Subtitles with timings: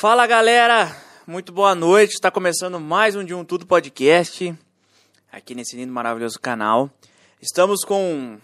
[0.00, 2.14] Fala galera, muito boa noite.
[2.14, 4.56] Está começando mais um de um Tudo Podcast
[5.30, 6.88] aqui nesse lindo maravilhoso canal.
[7.38, 8.40] Estamos com um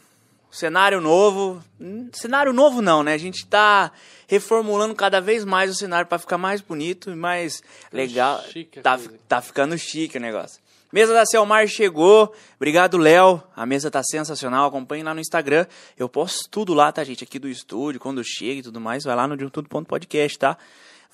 [0.50, 3.14] cenário novo, Hum, cenário novo não, né?
[3.14, 3.90] A gente está
[4.28, 8.42] reformulando cada vez mais o cenário para ficar mais bonito e mais legal.
[8.52, 10.60] chique Tá, tá ficando chique o negócio.
[10.92, 12.34] Mesa da Selmar chegou.
[12.56, 13.42] Obrigado, Léo.
[13.56, 14.68] A mesa tá sensacional.
[14.68, 15.64] Acompanhe lá no Instagram.
[15.96, 17.24] Eu posto tudo lá, tá, gente?
[17.24, 19.04] Aqui do estúdio, quando chega e tudo mais.
[19.04, 20.58] Vai lá no DeumTudo.podcast, tá?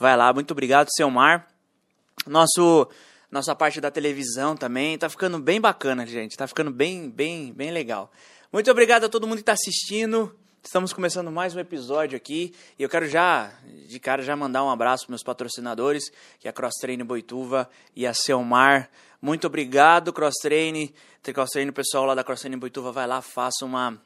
[0.03, 0.33] Vai lá.
[0.33, 1.47] Muito obrigado, Selmar.
[2.27, 2.89] Nosso,
[3.31, 4.99] nossa parte da televisão também.
[4.99, 6.37] Tá ficando bem bacana, gente.
[6.37, 8.11] Tá ficando bem, bem, bem legal.
[8.53, 10.37] Muito obrigado a todo mundo que tá assistindo.
[10.61, 13.53] Estamos começando mais um episódio aqui e eu quero já,
[13.87, 17.71] de cara, já mandar um abraço para meus patrocinadores, que é a Cross Train Boituva
[17.95, 18.91] e a Selmar.
[19.21, 20.93] Muito obrigado, Cross Train.
[21.33, 23.97] Cross Train, o pessoal lá da Cross Train Boituva vai lá, faça uma,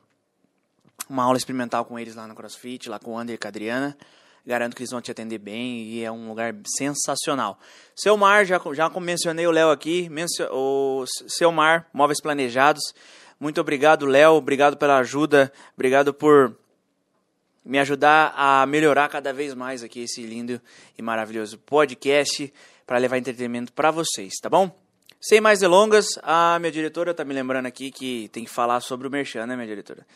[1.09, 3.49] uma aula experimental com eles lá no CrossFit, lá com o Ander e com a
[3.49, 3.97] Adriana.
[4.47, 7.59] Garanto que eles vão te atender bem e é um lugar sensacional.
[7.97, 10.09] Selmar, já, já mencionei o Léo aqui,
[10.53, 12.95] o Selmar, Móveis Planejados.
[13.41, 14.35] Muito obrigado, Léo.
[14.35, 15.53] Obrigado pela ajuda.
[15.75, 16.57] Obrigado por
[17.65, 20.61] me ajudar a melhorar cada vez mais aqui esse lindo
[20.97, 22.53] e maravilhoso podcast
[22.87, 24.71] para levar entretenimento para vocês, tá bom?
[25.21, 29.09] Sem mais delongas, a minha diretora tá me lembrando aqui que tem que falar sobre
[29.09, 30.07] o merchan, né, minha diretora?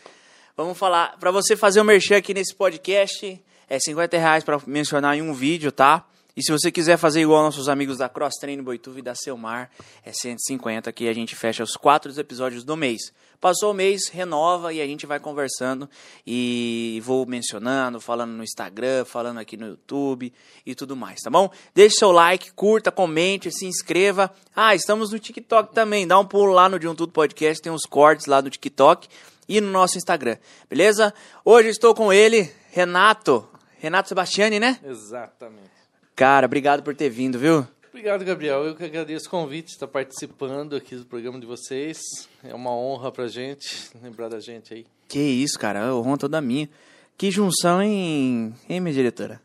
[0.56, 5.17] Vamos falar, para você fazer o merchan aqui nesse podcast, é 50 reais para mencionar
[5.17, 6.05] em um vídeo, tá?
[6.37, 9.71] E se você quiser fazer igual nossos amigos da Cross Train Boituva e da Selmar,
[10.05, 13.12] é 150 que a gente fecha os quatro episódios do mês.
[13.41, 15.89] Passou o mês, renova e a gente vai conversando
[16.27, 20.33] e vou mencionando, falando no Instagram, falando aqui no YouTube
[20.67, 21.51] e tudo mais, tá bom?
[21.75, 24.33] Deixe seu like, curta, comente, se inscreva.
[24.55, 27.73] Ah, estamos no TikTok também, dá um pulo lá no De Um Tudo Podcast, tem
[27.73, 29.09] uns cortes lá no TikTok
[29.49, 30.37] e no nosso Instagram,
[30.69, 31.15] beleza?
[31.45, 33.50] Hoje estou com ele, Renato,
[33.81, 34.78] Renato Sebastiani, né?
[34.84, 35.70] Exatamente.
[36.14, 37.67] Cara, obrigado por ter vindo, viu?
[37.89, 38.62] Obrigado, Gabriel.
[38.62, 41.98] Eu que agradeço o convite de estar participando aqui do programa de vocês.
[42.45, 44.87] É uma honra pra gente lembrar da gente aí.
[45.09, 46.69] Que isso, cara, o honra toda minha.
[47.16, 49.41] Que junção, hein, hein, minha diretora?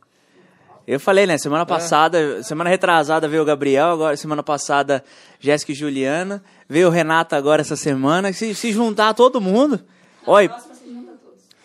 [0.86, 5.04] Eu falei, né, semana passada, semana retrasada veio o Gabriel, agora semana passada
[5.40, 9.80] Jéssica e Juliana, veio o Renato agora essa semana, se, se juntar todo mundo,
[10.28, 10.54] olha,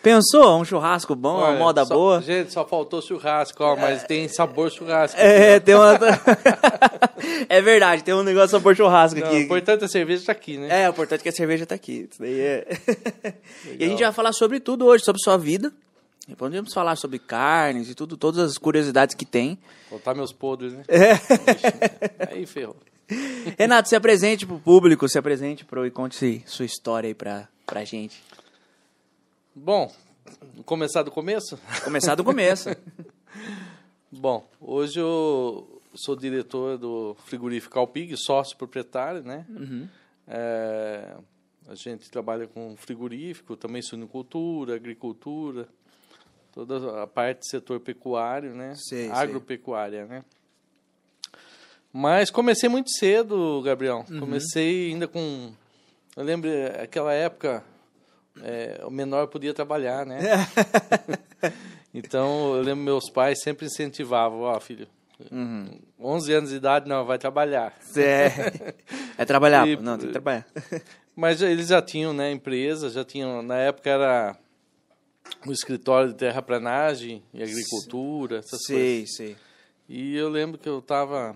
[0.01, 2.21] pensou, um churrasco bom, uma Olha, moda só- boa.
[2.21, 5.19] Gente, só faltou churrasco, ó, mas tem sabor churrasco.
[5.19, 5.97] É, tem uma...
[7.49, 9.35] é verdade, tem um negócio sabor churrasco Não, aqui.
[9.37, 10.83] o importante é a cerveja tá aqui, né?
[10.83, 12.07] É, o importante é que a cerveja tá aqui.
[12.09, 12.67] Isso daí é.
[13.79, 15.71] e a gente vai falar sobre tudo hoje, sobre sua vida.
[16.27, 19.57] E Podemos falar sobre carnes e tudo, todas as curiosidades que tem.
[19.89, 20.83] Botar meus podres, né?
[20.87, 22.31] É.
[22.31, 22.75] Aí ferrou.
[23.57, 27.83] Renato, se apresente pro público, se apresente pro e conte sua história aí pra, pra
[27.83, 28.21] gente.
[29.53, 29.93] Bom,
[30.65, 31.59] começar do começo?
[31.83, 32.69] Começar do começo.
[34.09, 39.45] Bom, hoje eu sou diretor do frigorífico Alpig, sócio proprietário, né?
[40.25, 41.17] É,
[41.67, 45.67] a gente trabalha com frigorífico, também suinocultura, agricultura,
[46.53, 48.73] toda a parte do setor pecuário, né?
[48.77, 49.11] Sei, sei.
[49.11, 50.23] Agropecuária, né?
[51.91, 54.05] Mas comecei muito cedo, Gabriel.
[54.17, 55.51] Comecei ainda com...
[56.15, 56.49] Eu lembro,
[56.81, 57.65] aquela época,
[58.41, 60.19] eh, o menor podia trabalhar, né?
[61.93, 64.87] Então, eu lembro meus pais sempre incentivavam, ó, filho,
[65.99, 67.77] 11 anos de idade, não, vai trabalhar.
[67.97, 68.73] É,
[69.21, 69.67] é trabalhar.
[69.67, 69.75] E-.
[69.75, 70.47] Não, tem que trabalhar.
[71.15, 74.37] Mas eles já tinham, né, empresa, já tinham, na época era
[75.45, 78.67] o escritório de terraplanagem e agricultura, essas coisas.
[78.67, 79.35] Sei, sei.
[79.89, 81.35] E eu lembro que eu estava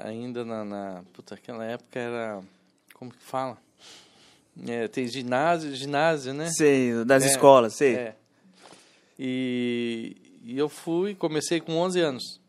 [0.00, 1.04] ainda na, na...
[1.12, 2.40] Puta, aquela época era...
[2.94, 3.58] Como que fala?
[4.66, 6.50] É, tem ginásio, ginásio, né?
[6.50, 7.94] Sei, das É, escolas, sei.
[7.94, 8.16] É.
[9.18, 12.40] E, e eu fui, comecei com 11 anos.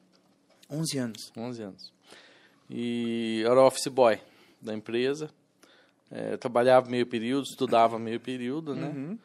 [0.70, 1.32] 11 anos.
[1.36, 1.94] 11 anos.
[2.70, 4.20] E era office boy
[4.62, 5.30] da empresa.
[6.12, 9.18] É, trabalhava meio período, estudava meio período, né?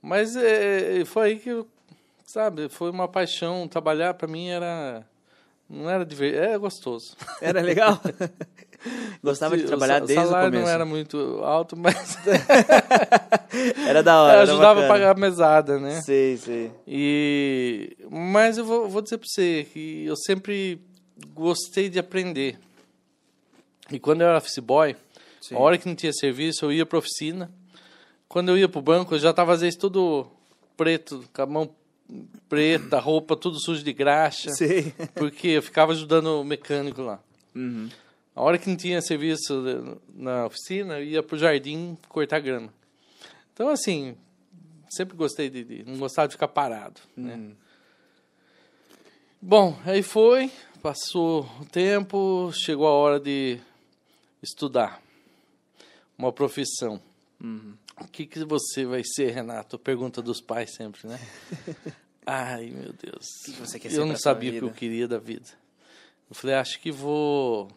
[0.00, 1.68] Mas é, foi aí que, eu,
[2.24, 3.68] sabe, foi uma paixão.
[3.68, 5.06] Trabalhar para mim era...
[5.68, 7.16] Não era divertido, era gostoso.
[7.40, 8.00] Era legal?
[9.22, 10.64] Gostava de O trabalhar sa- desde o salário começo.
[10.66, 12.16] não era muito alto, mas
[13.86, 14.32] Era da hora.
[14.34, 16.00] era ajudava a pagar a mesada, né?
[16.02, 16.70] Sei, sei.
[16.86, 20.80] E mas eu vou, vou dizer para você que eu sempre
[21.34, 22.58] gostei de aprender.
[23.90, 24.96] E quando eu era office boy,
[25.40, 25.56] Sim.
[25.56, 27.50] a hora que não tinha serviço, eu ia para oficina.
[28.28, 30.26] Quando eu ia para o banco, eu já estava às vezes tudo
[30.76, 31.70] preto, com a mão
[32.48, 34.92] preta, roupa tudo sujo de graxa, Sei.
[35.14, 37.18] porque eu ficava ajudando o mecânico lá.
[37.54, 37.88] Uhum.
[38.34, 42.72] A hora que não tinha serviço na oficina, eu ia pro jardim cortar grama.
[43.52, 44.16] Então, assim,
[44.88, 47.52] sempre gostei de, de- não gostava de ficar parado, né?
[49.42, 50.50] Bom, aí foi,
[50.82, 53.58] passou o tempo, chegou a hora de
[54.42, 55.02] estudar
[56.16, 57.00] uma profissão.
[57.42, 57.74] Uhum.
[58.00, 59.78] O que, que você vai ser, Renato?
[59.78, 61.18] Pergunta dos pais sempre, né?
[62.26, 63.26] Ai, meu Deus.
[63.42, 65.48] O que você quer ser eu não sabia o que eu queria da vida.
[66.28, 67.68] Eu falei, acho que vou.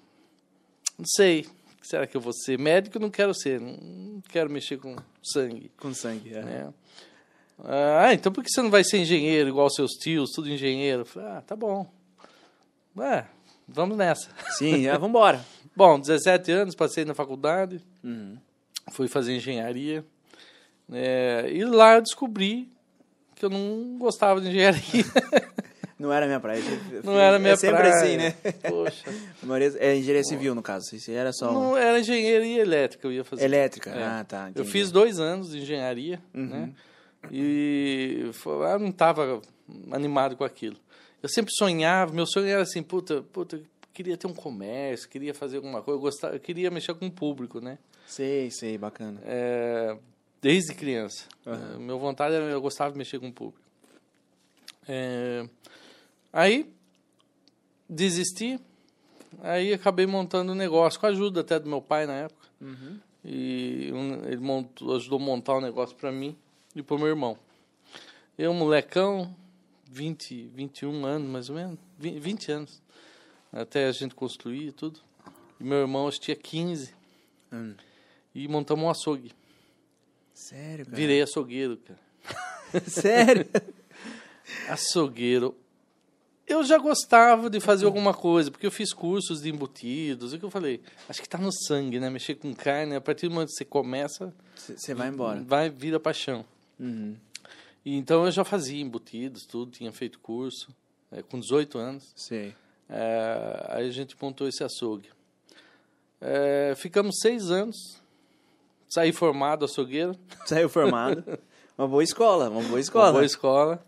[0.97, 1.47] Não sei.
[1.81, 2.57] Será que eu vou ser?
[2.57, 3.59] Médico não quero ser.
[3.59, 5.69] Não quero mexer com sangue.
[5.77, 6.41] Com sangue, é.
[6.41, 6.73] né?
[7.63, 11.05] Ah, então por que você não vai ser engenheiro igual seus tios, tudo engenheiro?
[11.05, 11.89] Falei, ah, tá bom.
[12.99, 13.25] É,
[13.67, 14.29] vamos nessa.
[14.57, 15.43] Sim, é, vambora.
[15.75, 18.37] Bom, 17 anos, passei na faculdade, Uhum.
[18.91, 20.05] fui fazer engenharia.
[20.91, 22.71] É, e lá eu descobri
[23.35, 24.83] que eu não gostava de engenharia.
[26.03, 26.61] Não era minha praia.
[27.03, 27.93] Não era minha é sempre praia.
[27.95, 28.31] assim, né?
[28.69, 29.03] Poxa.
[29.41, 30.85] A maioria- É engenharia civil, no caso.
[30.85, 33.45] Se era só Não era engenharia elétrica eu ia fazer.
[33.45, 33.89] elétrica.
[33.89, 34.03] É.
[34.03, 34.43] Ah, tá.
[34.47, 34.69] Eu entendi.
[34.69, 36.45] fiz dois anos de engenharia, Uhum.
[36.45, 36.69] né?
[37.31, 39.41] E eu não estava
[39.91, 40.75] animado com aquilo.
[41.21, 43.63] Eu sempre sonhava, meu sonho era assim, puta, puta, eu
[43.93, 47.11] queria ter um comércio, queria fazer alguma coisa, eu, gostava, eu queria mexer com o
[47.11, 47.77] público, né?
[48.05, 49.21] Sei, sei, bacana.
[49.25, 49.95] É,
[50.41, 51.23] desde criança.
[51.47, 51.75] Aham.
[51.75, 53.63] É, meu vontade era, eu gostava de mexer com o público.
[54.85, 55.45] É,
[56.33, 56.73] aí,
[57.87, 58.59] desisti,
[59.41, 62.47] aí acabei montando um negócio, com a ajuda até do meu pai na época.
[62.59, 62.99] Uhum.
[63.23, 66.35] E um- ele montou, ajudou a montar um negócio para mim
[66.75, 67.37] e para meu irmão.
[68.37, 69.33] Eu, molecão,
[69.89, 72.81] 20, 21 anos mais ou menos, 20, 20 anos,
[73.51, 74.99] até a gente construir e tudo.
[75.59, 76.93] E meu irmão, acho tinha 15.
[77.51, 77.75] Hum.
[78.33, 79.31] E montamos um açougue.
[80.33, 80.97] Sério, cara?
[80.97, 81.99] Virei açougueiro, cara.
[82.89, 83.45] Sério?
[84.67, 85.55] Açougueiro.
[86.53, 90.33] Eu já gostava de fazer alguma coisa, porque eu fiz cursos de embutidos.
[90.33, 90.81] O que eu falei.
[91.09, 92.09] Acho que tá no sangue, né?
[92.11, 92.95] Mexer com carne.
[92.95, 95.41] A partir do momento que você começa, Você vai embora.
[95.41, 96.45] vai vira paixão.
[96.79, 97.15] Uhum.
[97.83, 100.69] E então eu já fazia embutidos, tudo, tinha feito curso,
[101.11, 102.13] é, com 18 anos.
[102.15, 102.55] Sei.
[102.87, 105.09] É, aí a gente montou esse açougue.
[106.21, 108.01] É, ficamos seis anos,
[108.87, 110.15] saí formado açougueiro,
[110.45, 111.23] Saiu formado.
[111.75, 113.05] Uma boa escola, uma boa escola.
[113.07, 113.83] uma boa escola.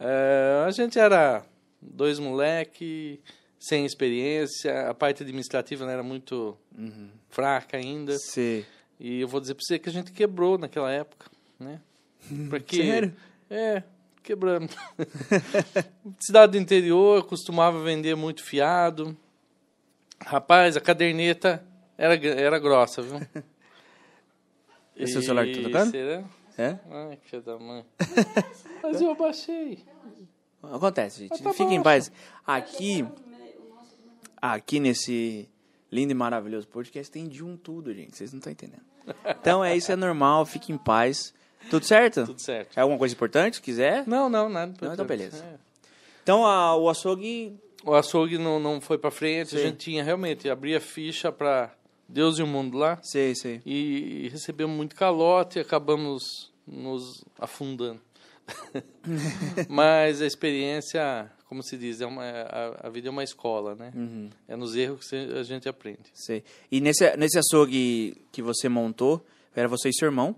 [0.00, 1.46] É, a gente era
[1.80, 3.20] dois moleque,
[3.58, 7.10] sem experiência, a parte administrativa não era muito Uhum.
[7.28, 8.16] fraca ainda.
[8.18, 8.64] Sei.
[8.98, 11.80] E eu vou dizer para você que a gente quebrou naquela época, né?
[12.50, 13.16] Porque, Sério?
[13.48, 13.82] É,
[14.22, 14.70] quebramos.
[16.20, 19.16] Cidade do interior, costumava vender muito fiado.
[20.22, 21.64] Rapaz, a caderneta
[21.96, 23.20] era, era grossa, viu?
[24.96, 25.90] Esse é o celular que tá tocando?
[25.92, 26.24] Será?
[26.58, 26.78] É?
[26.90, 27.84] Ai, que da mãe.
[28.82, 29.82] Mas eu baixei.
[30.62, 31.42] Acontece, gente.
[31.42, 32.10] Tá Fiquem em paz.
[32.46, 33.06] Aqui,
[34.40, 35.48] aqui nesse
[35.90, 38.16] lindo e maravilhoso podcast tem de um tudo, gente.
[38.16, 38.82] Vocês não estão entendendo.
[39.40, 40.44] Então é isso, é normal.
[40.46, 41.34] Fiquem em paz.
[41.68, 42.24] Tudo certo?
[42.26, 42.76] Tudo certo.
[42.78, 43.56] É alguma coisa importante?
[43.56, 44.06] Se quiser?
[44.06, 44.72] Não, não, nada.
[44.80, 45.42] Não, então beleza.
[45.44, 45.56] É.
[46.22, 47.58] Então a- o açougue.
[47.84, 49.50] O açougue não, não foi pra frente.
[49.50, 49.56] Sim.
[49.56, 51.72] A gente tinha realmente, abria ficha pra
[52.08, 52.98] Deus e o mundo lá.
[53.02, 53.62] Sei, sei.
[53.64, 58.00] e recebemos muito calote e acabamos nos afundando.
[59.68, 63.92] Mas a experiência, como se diz, é uma, a, a vida é uma escola, né?
[63.94, 66.10] Uhum, É nos erros que a gente aprende.
[66.14, 66.44] sei.
[66.70, 70.34] E nesse, nesse açougue que você montou, era você e seu irmão?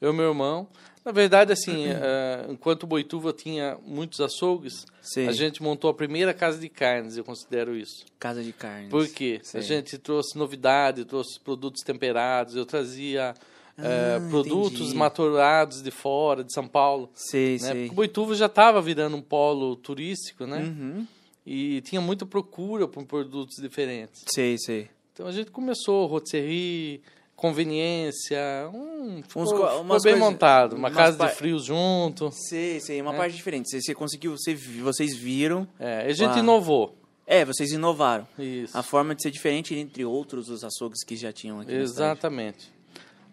[0.00, 0.68] Eu e meu irmão,
[1.04, 5.26] na verdade, assim, eh, enquanto Boituva tinha muitos açougues, Sei.
[5.26, 8.04] a gente montou a primeira casa de carnes, eu considero isso.
[8.18, 8.90] Casa de carnes.
[8.90, 9.40] Por quê?
[9.42, 9.60] Sei.
[9.60, 13.34] A gente trouxe novidade, trouxe produtos temperados, eu trazia
[13.78, 14.96] eh, Ah, produtos entendi.
[14.96, 17.08] maturados de fora, de São Paulo.
[17.14, 17.58] Sei, né?
[17.72, 17.88] sei.
[17.90, 20.58] Boituva já estava virando um polo turístico, né?
[20.58, 21.06] Uhum.
[21.46, 24.22] E tinha muita procura por produtos diferentes.
[24.26, 24.88] Sei, sei.
[25.14, 27.00] Então a gente começou rotisserie,
[27.34, 28.38] conveniência,
[28.72, 32.30] um, ficou, Uns co- ficou bem montado, uma casa de frios junto.
[32.32, 33.00] Sei, sei.
[33.00, 33.16] Uma É.
[33.16, 33.68] parte diferente.
[33.70, 35.66] Você, você conseguiu, você, vocês viram.
[35.78, 36.94] É, a gente inovou.
[37.26, 38.26] É, vocês inovaram.
[38.38, 38.76] Isso.
[38.76, 41.72] A forma de ser diferente entre outros os açougues que já tinham aqui.
[41.74, 42.70] Exatamente.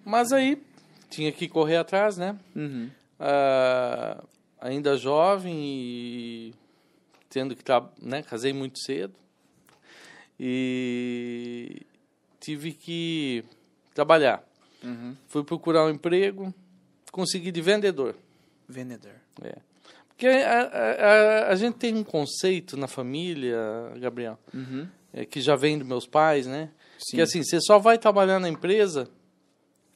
[0.06, 0.62] Mas aí
[1.10, 2.38] tinha que correr atrás, né?
[2.56, 2.90] Uhum.
[3.20, 4.24] Ah,
[4.62, 6.54] ainda jovem e
[7.30, 7.64] tendo que
[8.02, 9.14] né, casei muito cedo
[10.40, 11.82] e
[12.40, 13.44] tive que
[13.94, 14.44] trabalhar.
[14.84, 15.16] Uhum.
[15.28, 16.54] Fui procurar um emprego,
[17.12, 18.16] consegui de vendedor.
[18.68, 19.14] Vendedor.
[19.42, 19.56] É.
[20.10, 23.58] Porque a, a- a- a gente tem um conceito na família,
[24.00, 24.88] Gabriel, Uhum.
[25.14, 26.70] é, que já vem dos meus pais, né?
[27.00, 27.18] Sim.
[27.18, 29.10] Que assim, você só vai trabalhar na empresa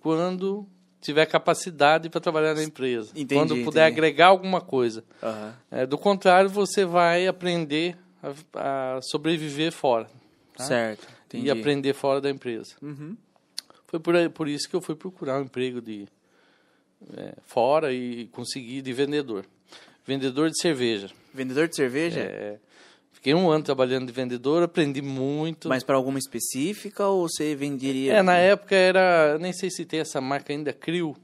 [0.02, 0.68] quando
[1.02, 3.12] tiver capacidade para trabalhar na empresa.
[3.12, 4.00] Entendi, quando puder entendi.
[4.00, 5.04] agregar alguma coisa.
[5.24, 5.56] Aham.
[5.72, 7.98] É, do contrário, você vai aprender
[8.54, 10.10] a, a sobreviver fora.
[10.56, 10.66] tá?
[10.66, 11.08] Certo.
[11.28, 11.48] Entendi.
[11.48, 12.76] E aprender fora da empresa.
[12.82, 13.16] Uhum.
[13.88, 16.08] Foi por, por isso que eu fui procurar um emprego de
[17.16, 19.46] é, fora e consegui de vendedor.
[20.06, 21.10] Vendedor de cerveja.
[21.34, 22.20] Vendedor de cerveja?
[22.20, 22.60] É,
[23.20, 25.68] Fiquei um ano trabalhando de vendedor, aprendi muito.
[25.68, 28.14] Mas para alguma específica ou você venderia?
[28.14, 31.18] É, na época era, nem sei se tem essa marca ainda, Crio.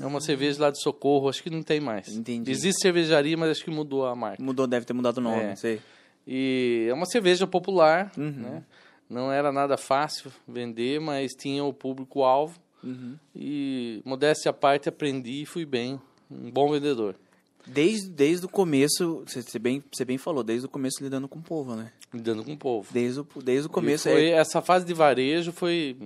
[0.00, 2.08] É uma cerveja lá de Socorro, acho que não tem mais.
[2.08, 2.50] Entendi.
[2.50, 4.42] Existe cervejaria, mas acho que mudou a marca.
[4.42, 5.54] Mudou, deve ter mudado o nome, É.
[5.56, 5.80] sei.
[6.26, 8.30] E é uma cerveja popular, Uhum.
[8.30, 8.62] né?
[9.10, 12.58] Não era nada fácil vender, mas tinha o público-alvo.
[12.82, 13.16] Uhum.
[13.36, 16.00] E, modéstia à parte, aprendi e fui bem.
[16.30, 17.16] Um bom vendedor.
[17.66, 21.42] Desde, desde o começo, você, bem, você bem falou, desde o começo lidando com o
[21.42, 21.92] povo, né?
[22.14, 22.88] Lidando com o povo.
[22.92, 24.04] Desde o, desde o E começo.
[24.08, 24.30] foi, é...
[24.32, 25.96] Essa fase de varejo foi,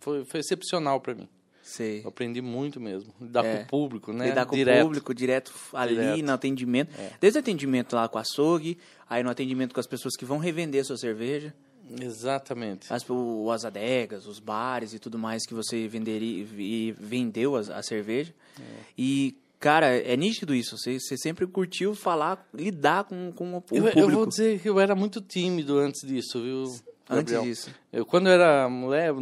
[0.00, 1.28] foi, foi excepcional para mim.
[1.62, 2.02] Sei.
[2.02, 3.12] Eu aprendi muito mesmo.
[3.20, 3.56] Lidar É.
[3.58, 4.28] com o público, né?
[4.28, 4.80] Lidar com Direto.
[4.80, 6.18] o público, direto ali Direto.
[6.18, 6.22] É.
[6.22, 6.90] no atendimento.
[7.20, 8.78] Desde o atendimento lá com a açougue,
[9.08, 11.54] aí no atendimento com as pessoas que vão revender sua cerveja,
[12.00, 12.92] Exatamente.
[12.92, 17.60] as, o- as adegas, os bares e tudo mais que você venderia e vendeu a,
[17.60, 18.34] a cerveja.
[18.58, 18.62] É.
[18.98, 20.76] E, cara, é nítido isso.
[20.76, 23.98] Você, você sempre curtiu falar, lidar com, com o, o Eu, público.
[24.00, 26.64] eu vou dizer que eu era muito tímido antes disso, viu?
[27.08, 27.42] Antes Gabriel?
[27.44, 27.70] disso.
[27.92, 29.12] Eu, quando eu era mulher,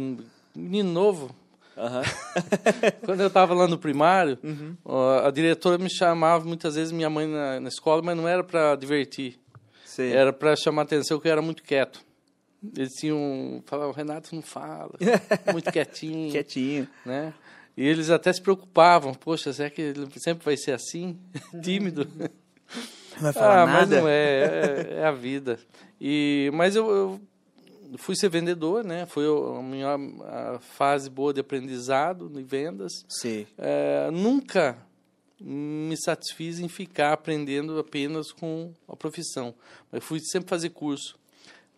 [0.55, 1.35] menino novo,
[3.05, 4.75] quando eu estava lá no primário, Uhum.
[5.25, 8.75] a diretora me chamava muitas vezes minha mãe na, na escola, mas não era para
[8.75, 9.39] divertir.
[9.85, 10.11] Sei.
[10.13, 12.01] Era para chamar atenção que eu era muito quieto.
[12.77, 14.91] Eles tinham falavam, Renato não fala,
[15.51, 16.87] muito quietinho, Quietinho.
[17.05, 17.33] né?
[17.75, 21.17] E eles até se preocupavam, poxa, será que ele sempre vai ser assim,
[21.63, 22.07] tímido?
[22.15, 24.01] Não vai falar ah, mas nada?
[24.01, 25.59] não é, é, é a vida.
[25.99, 27.21] E, mas eu, eu
[27.97, 29.05] fui ser vendedor, né?
[29.05, 33.05] Foi a minha a fase boa de aprendizado, de vendas.
[33.07, 33.47] Sei.
[33.57, 34.77] É, nunca
[35.39, 39.53] me satisfiz em ficar aprendendo apenas com a profissão.
[39.91, 41.19] Mas fui sempre fazer curso.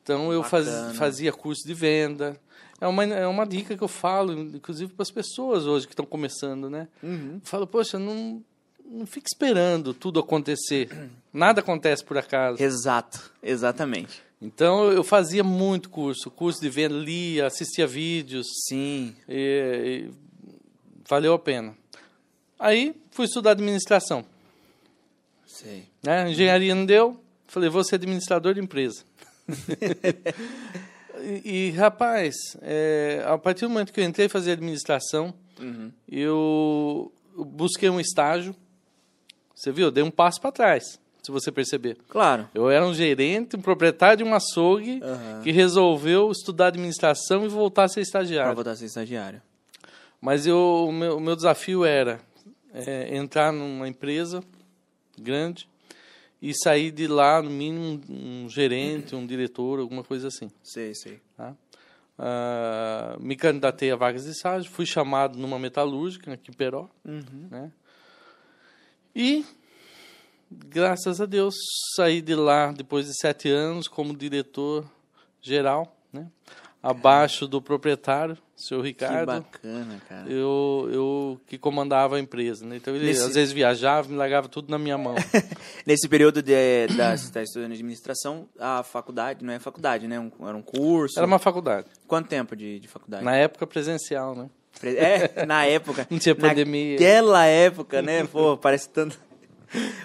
[0.02, 2.38] Então eu faz, fazia curso de venda.
[2.84, 6.06] É uma, é uma dica que eu falo, inclusive para as pessoas hoje que estão
[6.06, 6.90] começando, né?
[7.02, 7.40] Uhum.
[7.42, 8.44] Falo, poxa, não,
[8.84, 10.90] não fique esperando tudo acontecer.
[11.32, 12.62] Nada acontece por acaso.
[12.62, 13.32] Exato.
[13.42, 14.22] Exatamente.
[14.42, 19.16] Então eu fazia muito curso, curso de venda, lia, assistia vídeos, Sim.
[19.30, 20.12] e, e
[21.08, 21.74] valeu a pena.
[22.60, 24.26] Aí fui estudar administração.
[25.46, 25.88] Sei.
[26.04, 26.30] Né?
[26.30, 29.06] Engenharia não deu, falei, vou ser administrador de empresa.
[31.24, 35.92] e, e, rapaz, é, a partir do momento que eu entrei a fazer administração, Uhum.
[36.10, 38.56] eu busquei um estágio.
[39.56, 39.86] Você viu?
[39.88, 41.98] Eu dei um passo para trás, se você perceber.
[42.10, 42.50] Claro.
[42.54, 45.42] Eu era um gerente, um proprietário de um açougue Aham.
[45.44, 48.56] que resolveu estudar administração e voltar a ser estagiário.
[48.56, 49.42] voltar a ser estagiário.
[50.20, 52.20] Mas eu, o, meu, o meu desafio era
[52.74, 54.44] é, entrar numa empresa
[55.20, 55.68] grande
[56.44, 60.52] e sair de lá, no mínimo, um, um gerente, um diretor, alguma coisa assim.
[60.62, 61.22] Sei, sei.
[61.38, 61.56] Tá?
[62.20, 66.90] Ah, me candidatei a vagas de estágio, fui chamado numa metalúrgica aqui em Peró.
[67.06, 67.48] Uhum.
[67.50, 67.72] Né?
[69.16, 69.46] E,
[70.52, 71.56] graças a Deus,
[71.96, 74.86] saí de lá depois de sete anos como diretor
[75.42, 76.30] geral, né?
[76.84, 79.26] Abaixo do proprietário, seu Que Ricardo.
[79.28, 80.30] bacana, cara.
[80.30, 82.66] Eu, eu que comandava a empresa.
[82.66, 82.76] Né?
[82.76, 85.16] Então ele Nesse- às vezes viajava, me largava tudo na minha mão.
[85.88, 90.20] Nesse período de, da, estudando administração, a faculdade, não é faculdade, né?
[90.20, 91.18] Um- era um curso.
[91.18, 91.88] Era uma faculdade.
[92.06, 93.24] Quanto tempo de, de faculdade?
[93.24, 94.50] Na época presencial, né?
[94.84, 96.06] É, na época.
[96.12, 96.94] Não tinha pandemia.
[96.94, 98.26] Naquela época, né?
[98.26, 99.18] Pô, parece tanto.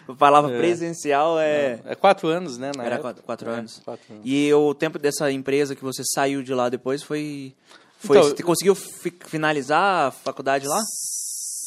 [0.09, 0.59] A palavra É.
[0.59, 1.81] presencial é.
[1.85, 2.71] É quatro anos, né?
[2.79, 3.81] Era quatro, quatro É, anos.
[3.85, 4.23] quatro anos.
[4.27, 7.55] E o tempo dessa empresa que você saiu de lá depois foi.
[7.99, 10.81] foi Então, você conseguiu fi- finalizar a faculdade lá?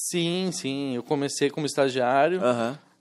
[0.09, 0.95] Sim, sim.
[0.95, 2.41] Eu comecei como estagiário.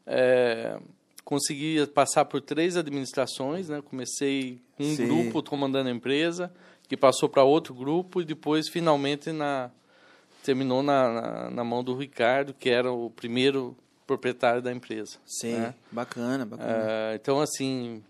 [0.06, 0.78] É,
[1.24, 3.82] consegui passar por três administrações, né?
[3.88, 5.06] Comecei com um Sim.
[5.06, 6.52] grupo comandando a empresa,
[6.88, 9.70] que passou para outro grupo e depois finalmente na
[10.42, 13.76] terminou na, na, na mão do Ricardo, que era o primeiro
[14.10, 15.18] proprietário da empresa.
[15.24, 15.52] Sei.
[15.54, 15.74] né?
[15.92, 16.72] Bacana, bacana.
[16.90, 18.02] É, então, assim,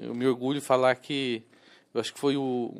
[0.00, 1.42] eu me orgulho de falar que
[1.92, 2.72] eu acho que foi o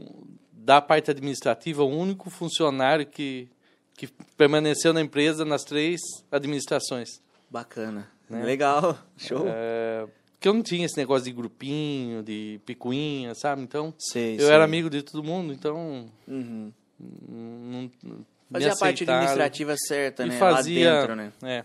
[0.53, 3.49] da parte administrativa o único funcionário que
[3.97, 7.09] que permaneceu na empresa nas três administrações.
[7.51, 8.09] Bacana.
[8.31, 8.45] né?
[8.45, 8.97] Legal.
[9.19, 9.45] Show.
[9.49, 13.63] É, porque eu não tinha esse negócio de grupinho, de picuinha, sabe?
[13.63, 14.51] Então, Sei, eu sei.
[14.55, 16.73] era amigo de todo mundo, então Uhum.
[17.01, 20.39] não, não Fazia a parte administrativa certa, e né?
[20.39, 21.33] fazia, Lá dentro, né?
[21.43, 21.65] é.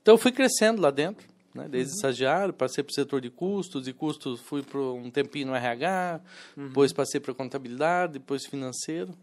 [0.00, 1.68] Então eu fui crescendo lá dentro, né?
[1.68, 1.96] desde Uhum.
[1.96, 6.20] estagiário, passei para o setor de custos, de custos fui para um tempinho no RH,
[6.56, 6.68] Uhum.
[6.68, 9.14] depois passei para contabilidade, depois financeiro,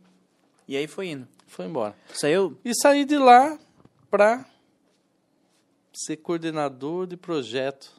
[0.68, 1.28] E aí foi indo.
[1.48, 1.96] foi embora.
[2.14, 2.56] Saiu?
[2.64, 3.58] E saí de lá
[4.12, 4.46] para
[5.94, 7.92] ser coordenador de projeto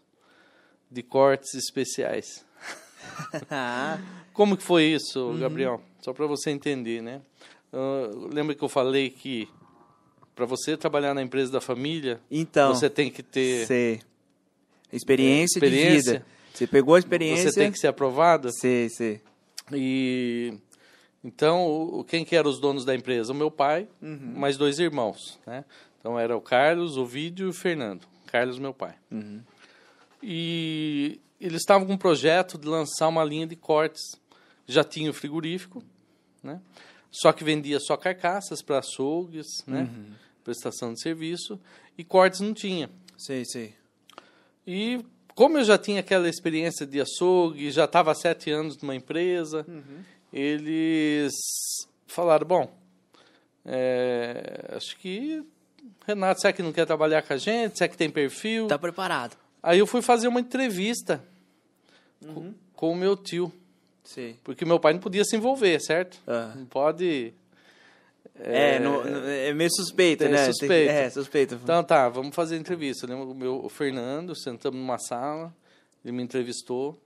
[0.90, 2.44] de cortes especiais.
[3.50, 3.98] ah,
[4.32, 5.40] Como que foi isso, Uhum.
[5.40, 5.82] Gabriel?
[6.00, 7.20] Só para você entender, né?
[7.72, 9.48] Ah, lembra que eu falei que
[10.40, 12.74] para você trabalhar na empresa da família, então.
[12.74, 14.00] você tem que ter Sei.
[14.90, 16.12] Experiência, de experiência.
[16.14, 16.26] vida.
[16.54, 17.52] Você pegou a experiência.
[17.52, 18.50] Você tem que ser aprovado.
[18.50, 19.20] Sei, sei.
[19.70, 20.54] E
[21.22, 23.32] então, quem que eram os donos da empresa?
[23.34, 25.62] O meu pai, mais dois irmãos, né?
[25.98, 28.06] Então era o Carlos, o Vídeo e o Fernando.
[28.26, 28.94] Carlos, meu pai.
[30.22, 34.00] E eles estavam com um projeto de lançar uma linha de cortes.
[34.66, 35.84] Já tinha o frigorífico,
[36.42, 36.62] né?
[37.10, 39.88] Só que vendia só carcaças para açougues, né?
[40.44, 41.60] Prestação de serviço
[41.96, 42.90] e cortes não tinha.
[43.16, 43.74] Sei, sei.
[44.66, 45.04] E
[45.34, 49.66] como eu já tinha aquela experiência de açougue, já estava há sete anos numa empresa,
[50.32, 51.32] eles
[52.06, 52.74] falaram, bom,
[53.64, 55.44] é, acho que
[56.06, 57.78] Renato, será que não quer trabalhar com a gente?
[57.78, 58.66] Será que tem perfil?
[58.66, 59.36] Tá preparado.
[59.62, 61.22] Aí eu fui fazer uma entrevista
[62.34, 63.52] com, com o meu tio,
[64.02, 64.36] Sei.
[64.42, 66.18] porque meu pai não podia se envolver, certo?
[66.26, 66.52] Ah.
[66.56, 67.32] Não pode...
[68.42, 70.46] É, no- no- é meio suspeito, É né?
[70.46, 70.90] Suspeito.
[70.90, 71.54] É, suspeito.
[71.62, 73.04] Então tá, vamos fazer a entrevista.
[73.06, 75.54] Eu lembro o meu o Fernando, sentamos numa sala,
[76.04, 76.98] ele me entrevistou.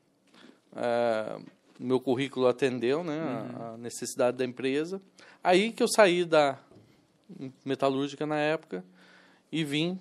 [0.76, 1.38] ah,
[1.79, 5.00] meu currículo atendeu né, a- a necessidade da empresa.
[5.43, 6.59] Aí que eu saí da
[7.64, 8.85] metalúrgica na época
[9.50, 9.99] e vim.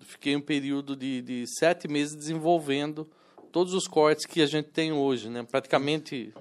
[0.00, 3.08] Fiquei um período de, de sete meses desenvolvendo
[3.50, 5.28] todos os cortes que a gente tem hoje.
[5.30, 5.42] Né?
[5.50, 6.32] Praticamente,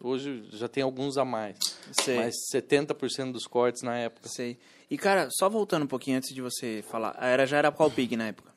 [0.00, 1.56] hoje já tem alguns a mais.
[1.92, 2.16] Sei.
[2.16, 4.28] Mas 70% dos cortes na época.
[4.28, 4.58] Sei.
[4.90, 7.16] E, cara, só voltando um pouquinho antes de você falar.
[7.20, 8.50] Era, já era Calpig na época.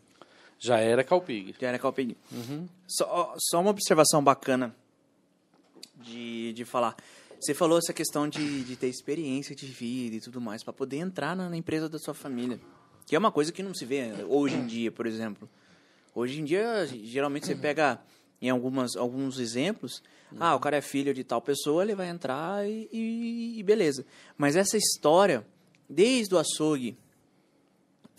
[0.60, 1.56] Já era Calpig.
[1.60, 2.18] Já era Calpig.
[2.88, 4.76] Só, só uma observação bacana
[5.96, 6.96] de, de falar.
[7.40, 10.98] Você falou essa questão de, de ter experiência de vida e tudo mais, para poder
[10.98, 12.60] entrar na, na empresa da sua família.
[13.06, 15.50] Que é uma coisa que não se vê hoje em dia, por exemplo.
[16.16, 18.00] Hoje em dia, geralmente você pega
[18.48, 20.04] em algumas, alguns exemplos,
[20.40, 24.06] ah, o cara é filho de tal pessoa, ele vai entrar e, e- e beleza.
[24.38, 25.46] Mas essa história,
[25.90, 26.98] desde o açougue,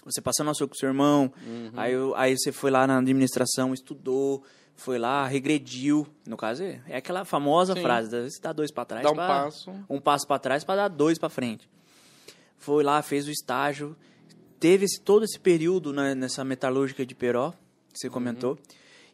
[0.05, 1.33] você passando no açougue com seu irmão,
[1.77, 4.43] aí, eu- aí você foi lá na administração, estudou,
[4.77, 6.07] foi lá, regrediu.
[6.27, 7.83] No caso, é, é aquela famosa Sim.
[7.83, 9.73] frase, você dá dois para trás, Dá um pra- passo.
[9.89, 11.69] um passo para trás para dar dois para frente.
[12.59, 13.97] Foi lá, fez o estágio,
[14.61, 17.53] teve esse, todo esse período nessa metalúrgica de Peró,
[17.93, 18.59] que você comentou.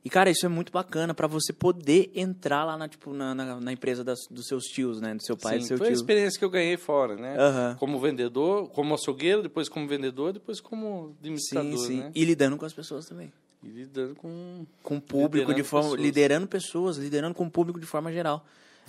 [0.02, 3.60] E, cara, isso é muito bacana para você poder entrar lá na, tipo, na, na,
[3.60, 5.14] na empresa das, dos seus tios, né?
[5.14, 5.96] Do seu pai e do Sim, seu foi a tio.
[5.96, 7.36] experiência que eu ganhei fora, né?
[7.38, 7.76] Aham.
[7.78, 11.96] Como vendedor, como açougueiro, depois como vendedor, depois como administrador, Sim, sim.
[11.98, 12.12] né?
[12.14, 13.30] E lidando com as pessoas também.
[13.62, 14.64] E lidando com...
[14.82, 16.00] Com o público, de forma, pessoas.
[16.02, 18.42] liderando pessoas, liderando com o público de forma geral.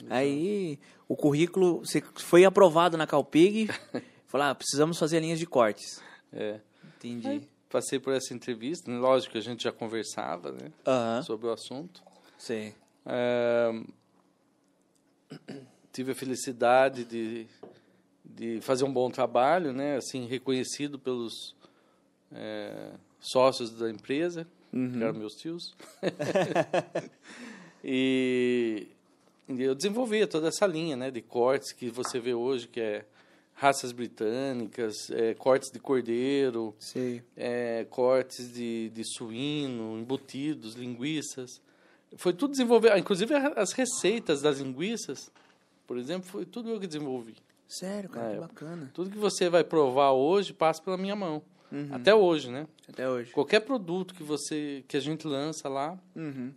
[0.09, 3.69] Aí, o currículo, você foi aprovado na Calpig,
[4.27, 6.01] falou, ah, precisamos fazer linhas de cortes.
[6.31, 6.59] É.
[6.97, 7.27] Entendi.
[7.27, 8.99] Aí, passei por essa entrevista, né?
[8.99, 10.71] lógico que a gente já conversava, né?
[11.23, 12.03] Sobre o assunto.
[12.37, 12.75] sei.
[13.05, 13.71] É,
[15.91, 17.47] tive a felicidade de,
[18.23, 19.95] de fazer um bom trabalho, né?
[19.95, 21.55] Assim, reconhecido pelos
[22.31, 25.75] é, sócios da empresa, que eram meus tios.
[27.83, 28.87] e,
[29.47, 31.09] e eu desenvolvia toda essa linha, né?
[31.09, 33.05] De cortes que você vê hoje, que é
[33.61, 36.75] raças britânicas, é, cortes de cordeiro,
[37.37, 41.61] é, cortes de, de suíno, embutidos, linguiças.
[42.17, 45.31] Foi tudo desenvolvido, inclusive a- as receitas das linguiças,
[45.85, 47.35] por exemplo, foi tudo eu que desenvolvi.
[47.67, 48.65] Sério, cara, Na que época.
[48.65, 48.91] bacana.
[48.95, 51.43] Tudo que você vai provar hoje passa pela minha mão.
[51.91, 52.67] Até hoje, né?
[52.89, 53.31] Até hoje.
[53.31, 56.51] Qualquer produto que você que a gente lança lá Uhum.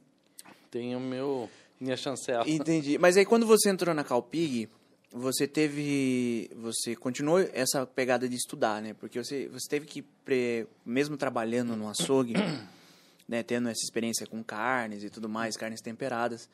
[0.71, 2.49] tem o meu minha chancela.
[2.49, 2.97] Entendi.
[2.99, 4.69] Mas aí quando você entrou na Calpig,
[5.15, 6.51] você teve.
[6.57, 8.95] Você continuou essa pegada de estudar, né?
[8.95, 12.35] Porque você, você teve que, pre- mesmo trabalhando no açougue,
[13.29, 16.49] né, tendo essa experiência com carnes e tudo mais, carnes temperadas.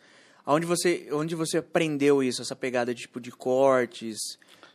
[0.44, 4.18] Aonde você, onde você aprendeu isso, essa pegada de, tipo, de cortes,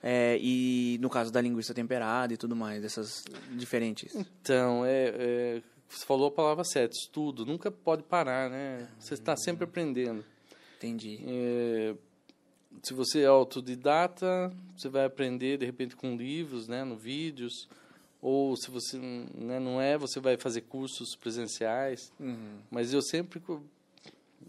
[0.02, 4.16] é, e no caso da linguiça temperada e tudo mais, dessas diferentes.
[4.16, 8.88] Então, é, é, você falou a palavra certa, estudo, nunca pode parar, né?
[9.00, 10.24] Você está sempre aprendendo.
[10.78, 11.20] Entendi.
[11.26, 11.96] É,
[12.84, 17.68] se você é autodidata, você vai aprender de repente com livros, né, no vídeos,
[18.22, 22.12] ou se você né, não é, você vai fazer cursos presenciais.
[22.20, 22.60] Uhum.
[22.72, 23.42] Mas eu sempre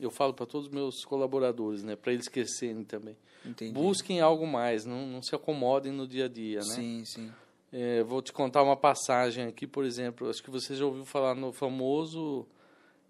[0.01, 3.17] eu falo para todos os meus colaboradores, né, para eles crescerem também.
[3.45, 3.73] Entendi.
[3.73, 6.75] Busquem algo mais, não, não se acomodem no dia a dia, né?
[6.75, 7.33] Sim, sim.
[7.73, 10.29] É, vou te contar uma passagem aqui, por exemplo.
[10.29, 12.47] Acho que você já ouviu falar no famoso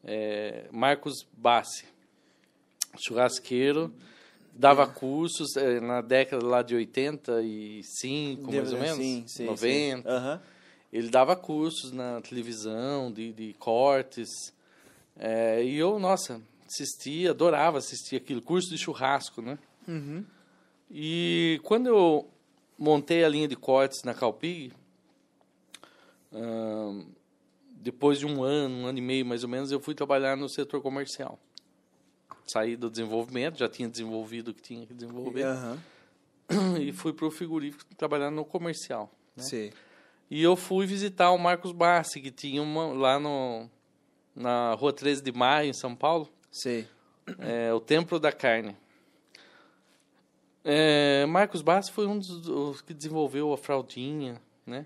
[0.05, 1.87] é, Marcos Bassi,
[2.99, 3.93] churrasqueiro.
[4.59, 9.59] Dava cursos é, na década lá de 85, mais ou menos, Sim, sim, 90.
[9.59, 10.03] sim.
[10.09, 10.41] Aham.
[10.93, 14.31] Ele dava cursos na televisão de, de cortes.
[15.19, 19.59] É, e eu, nossa, assistia, adorava assistir aquilo, curso de churrasco, né?
[19.87, 20.25] Uhum.
[20.91, 22.29] E quando eu
[22.79, 24.73] montei a linha de cortes na Calpig,
[26.33, 27.05] ahn,
[27.71, 30.49] depois de um ano, um ano e meio mais ou menos, eu fui trabalhar no
[30.49, 31.39] setor comercial.
[32.47, 35.45] Saí do desenvolvimento, já tinha desenvolvido o que tinha que desenvolver.
[35.45, 35.79] Aham.
[36.81, 39.11] E fui para o frigorífico trabalhar no comercial.
[39.37, 39.43] né?
[39.43, 39.73] Sei.
[40.31, 43.69] E eu fui visitar o Marcos Bassi, que tinha uma lá no,
[44.35, 46.87] na rua 13 de Maio, em São Paulo, Sei.
[47.41, 48.77] é, o Templo da Carne.
[50.65, 54.85] É, Marcos Bassi foi um dos, que desenvolveu a fraldinha, né?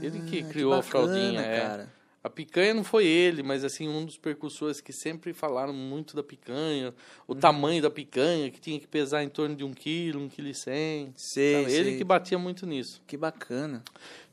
[0.00, 1.40] ele que Ah, criou a bacana, fraldinha.
[1.40, 1.86] é.
[2.24, 6.22] A picanha não foi ele, mas assim, um dos percussores que sempre falaram muito da
[6.22, 6.94] picanha,
[7.26, 10.46] o tamanho da picanha, que tinha que pesar em torno de um quilo, um quilo
[10.48, 11.12] e cem.
[11.16, 11.74] Sei, sabe?
[11.74, 11.98] Ele sei.
[11.98, 13.02] que batia muito nisso.
[13.08, 13.82] Que bacana.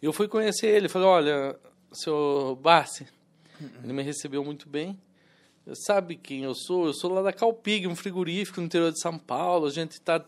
[0.02, 1.60] Eu fui conhecer ele, falei, olha,
[1.92, 3.08] seu Bassi,
[3.60, 3.70] Uhum.
[3.84, 4.98] ele me recebeu muito bem.
[5.74, 6.88] Sabe quem eu sou?
[6.88, 9.68] Eu sou lá da Calpig, um frigorífico no interior de São Paulo.
[9.68, 10.24] A gente está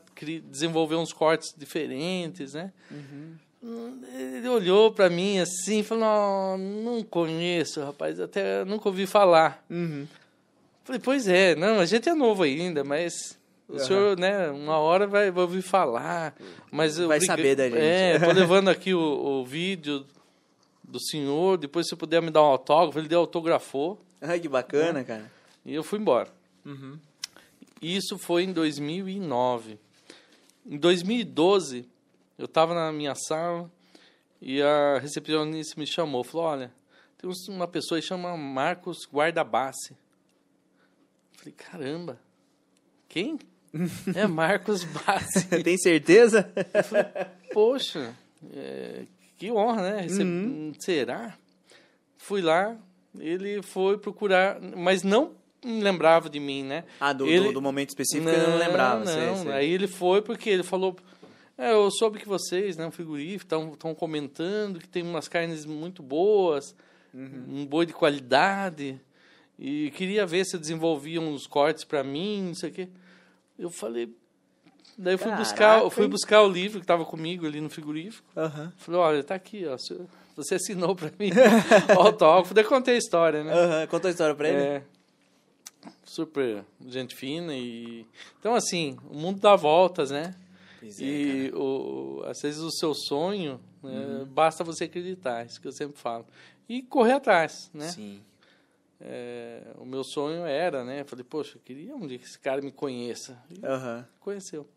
[0.50, 2.72] desenvolvendo uns cortes diferentes, né?
[2.92, 3.36] Uhum.
[3.64, 9.64] Ele olhou para mim assim e falou, não, não conheço, rapaz, até nunca ouvi falar.
[9.70, 10.08] Uhum.
[10.84, 13.38] Falei, pois é, não, a gente é novo ainda, mas
[13.70, 13.86] o Aham.
[13.86, 16.36] senhor, né, uma hora vai, vai ouvir falar.
[16.72, 17.80] Mas Vai briga- saber da gente.
[17.80, 20.06] É, tô levando aqui o, o vídeo
[20.84, 25.04] do senhor, depois se puder me dar um autógrafo, ele deu autografou Ai, que bacana,
[25.04, 25.32] cara.
[25.64, 26.30] e eu fui embora.
[26.66, 26.98] Uhum.
[27.80, 29.78] Isso foi em 2009.
[30.66, 31.88] Em 2012,
[32.42, 33.72] eu estava na minha sala
[34.42, 36.24] e a recepcionista me chamou.
[36.24, 36.72] Falou, olha,
[37.18, 39.96] tem uma pessoa que chama Marcos Guardabassi.
[41.38, 42.20] Falei, caramba,
[43.08, 43.40] quem?
[44.16, 45.48] é Marcos Bassi.
[45.64, 46.52] Tem certeza?
[47.54, 48.14] Poxa,
[48.54, 49.06] é,
[49.38, 50.02] que honra, né?
[50.02, 50.74] Receb- Uhum.
[50.80, 51.38] Será?
[52.18, 52.76] Fui lá,
[53.18, 56.84] ele foi procurar, mas não lembrava de mim, né?
[57.00, 59.06] Ah, do, Ele- do, do momento específico ele não lembrava.
[59.06, 59.52] sei, Não, sei.
[59.52, 60.96] aí ele foi porque ele falou.
[61.62, 66.02] É, eu soube que vocês, né, um frigorífico, estão comentando que tem umas carnes muito
[66.02, 66.76] boas,
[67.14, 67.46] Uhum.
[67.62, 69.00] um boi de qualidade,
[69.60, 72.90] e queria ver se desenvolvia uns cortes para mim, não sei o quê.
[73.60, 74.12] Eu falei.
[74.98, 77.70] Daí eu fui buscar, Caraca, eu fui buscar o livro que estava comigo ali no
[77.70, 78.28] frigorífico.
[78.36, 78.74] Aham.
[78.78, 79.78] Falei, olha, tá aqui, ó.
[80.36, 81.30] Você assinou para mim
[81.96, 82.54] o autógrafo.
[82.56, 83.54] Daí contei a história, né?
[83.54, 83.88] Aham.
[83.88, 84.58] Conta a história pra ele.
[84.58, 84.84] É,
[86.04, 88.06] super gente fina e
[88.40, 90.36] então assim o mundo dá voltas né
[90.82, 95.68] Pois é, e o, às vezes o seu sonho né, basta você acreditar isso que
[95.68, 96.26] eu sempre falo
[96.68, 98.22] e correr atrás né Sim.
[99.00, 102.62] É, o meu sonho era né falei poxa eu queria um dia que esse cara
[102.62, 104.08] me conheça e Aham.
[104.20, 104.68] conheceu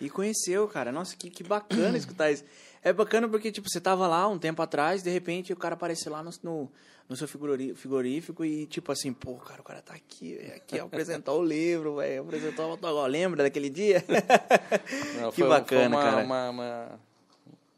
[0.00, 0.90] E conheceu, cara.
[0.90, 2.44] Nossa, que, que bacana escutar isso.
[2.82, 6.08] É bacana porque, tipo, você tava lá um tempo atrás, de repente o cara aparece
[6.08, 6.72] lá no, no,
[7.08, 11.32] no seu frigorífico e, tipo assim, pô, cara, o cara tá aqui, velho, aqui apresentar
[11.32, 13.06] o livro, velho, apresentar o autógrafo.
[13.08, 14.02] Lembra daquele dia?
[15.20, 16.24] Não, que foi- bacana, foi uma, cara.
[16.24, 17.00] uma, uma,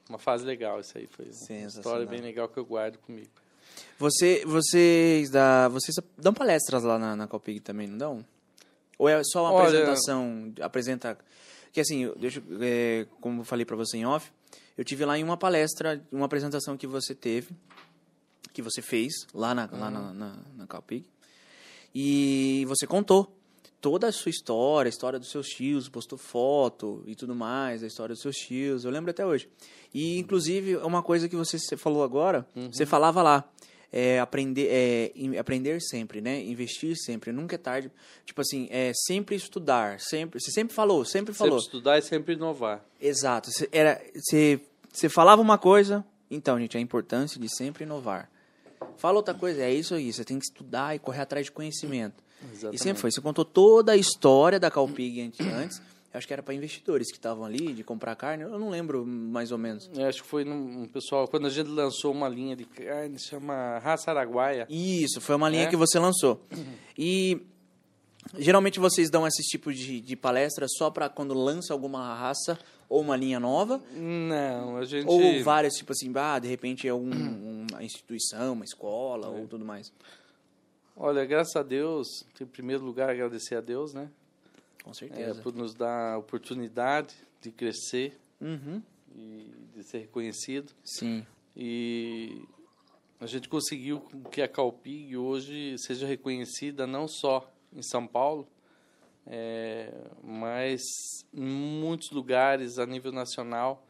[0.09, 1.27] uma fase legal isso aí foi
[1.59, 3.29] uma história bem legal que eu guardo comigo
[3.99, 8.25] Você, vocês, da, vocês dão palestras lá na, na Copig também, não dão?
[8.99, 10.53] Ou é só uma Olha- apresentação?
[10.61, 11.19] Apresenta.
[11.73, 14.31] Que assim, deixa, é, como eu falei pra você em off,
[14.79, 17.49] eu tive lá em uma palestra, uma apresentação que você teve,
[18.55, 21.05] que você fez lá na, lá na, na, na Copig,
[21.95, 23.37] e você contou
[23.81, 27.87] toda a sua história, a história dos seus tios, postou foto e tudo mais, a
[27.87, 29.47] história dos seus tios, eu lembro até hoje.
[29.93, 33.45] E, inclusive, uma coisa que você falou agora, você falava lá,
[33.93, 36.43] é, aprender, é, aprender sempre, né?
[36.43, 37.93] Investir sempre, nunca é tarde.
[38.25, 40.40] Tipo assim, é sempre estudar, sempre.
[40.40, 41.61] Você sempre falou, sempre falou.
[41.61, 43.53] sempre estudar e sempre inovar Exato.
[43.53, 44.61] Você, era, você,
[44.93, 48.29] você falava uma coisa, então, gente, a importância de sempre inovar.
[48.98, 50.12] Fala outra coisa, é isso aí.
[50.12, 52.22] Você tem que estudar e correr atrás de conhecimento.
[52.42, 52.83] E Exatamente.
[52.83, 53.11] sempre foi.
[53.11, 55.78] Você contou toda a história da Calpig ante- antes.
[56.12, 58.44] Eu acho que era para investidores que estavam ali, de comprar carne.
[58.44, 59.90] Eu não lembro mais ou menos.
[59.92, 63.78] Eu acho que foi um pessoal, quando a gente lançou uma linha de carne, chama
[63.80, 64.64] Raça Araguaia.
[64.70, 65.66] Isso, foi uma linha É?
[65.66, 66.40] que você lançou.
[66.96, 67.40] E
[68.38, 73.00] geralmente vocês dão esse tipo de, de palestra só para quando lança alguma raça ou
[73.00, 73.83] uma linha nova?
[73.92, 75.09] Não, a gente.
[75.09, 77.11] Ou várias, tipo assim, ah, de repente é um-
[77.75, 79.93] uma instituição, uma escola ou tudo mais?
[80.97, 82.07] Olha, graças a Deus,
[82.41, 84.09] em primeiro lugar, agradecer a Deus, né?
[84.83, 85.43] Com É, certeza.
[85.43, 88.81] por nos dar a oportunidade de crescer Uhum.
[89.17, 90.73] e de ser reconhecido.
[90.85, 91.27] Sim.
[91.57, 92.43] E
[93.21, 98.47] a gente conseguiu que a Calpig hoje seja reconhecida não só em São Paulo,
[99.27, 100.83] é, mas
[101.33, 103.85] em muitos lugares a nível nacional.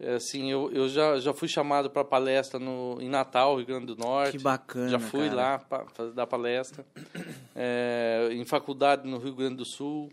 [0.00, 3.86] É, assim, eu, eu já, já fui chamado para palestra no, em Natal, Rio Grande
[3.86, 4.36] do Norte.
[4.36, 5.34] Que bacana, Já fui cara.
[5.34, 6.84] lá para dar palestra.
[7.56, 10.10] É, em faculdade no Rio Grande do Sul.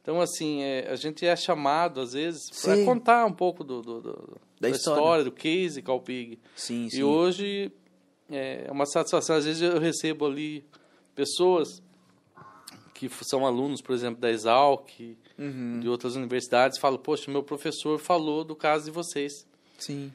[0.00, 4.00] Então, assim, é, a gente é chamado, às vezes, para contar um pouco do, do-
[4.00, 4.98] do- Da da, história.
[5.00, 5.24] história.
[5.24, 6.38] do case Calpig.
[6.54, 6.98] Sim, sim.
[6.98, 7.72] E hoje
[8.30, 9.34] é uma satisfação.
[9.34, 10.64] Às vezes eu recebo ali
[11.16, 11.82] pessoas
[12.94, 14.88] que são alunos, por exemplo, da Exalc,
[15.38, 15.80] uhum.
[15.80, 19.46] de outras universidades, falam, poxa, meu professor falou do caso de vocês.
[19.78, 20.12] Sim.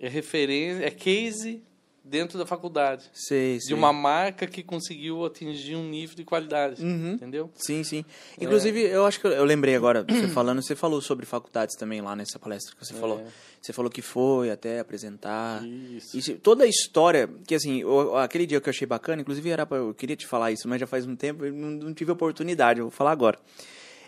[0.00, 1.62] É referência, é case
[2.04, 3.04] dentro da faculdade.
[3.12, 7.12] Sei, de uma marca que conseguiu atingir um nível de qualidade, uhum.
[7.12, 7.50] entendeu?
[7.54, 8.04] Sim, sim.
[8.40, 8.96] Inclusive, é.
[8.96, 12.38] eu acho que eu, lembrei agora, você falando, você falou sobre faculdades também lá nessa
[12.38, 12.96] palestra que você é.
[12.96, 13.24] falou.
[13.60, 15.64] Você falou que foi até apresentar.
[15.64, 16.32] Isso.
[16.32, 19.64] E toda a história, que assim, eu, aquele dia que eu achei bacana, inclusive era
[19.64, 22.10] pra, eu queria te falar isso, mas já faz um tempo e não, não tive
[22.10, 23.38] oportunidade, eu vou falar agora.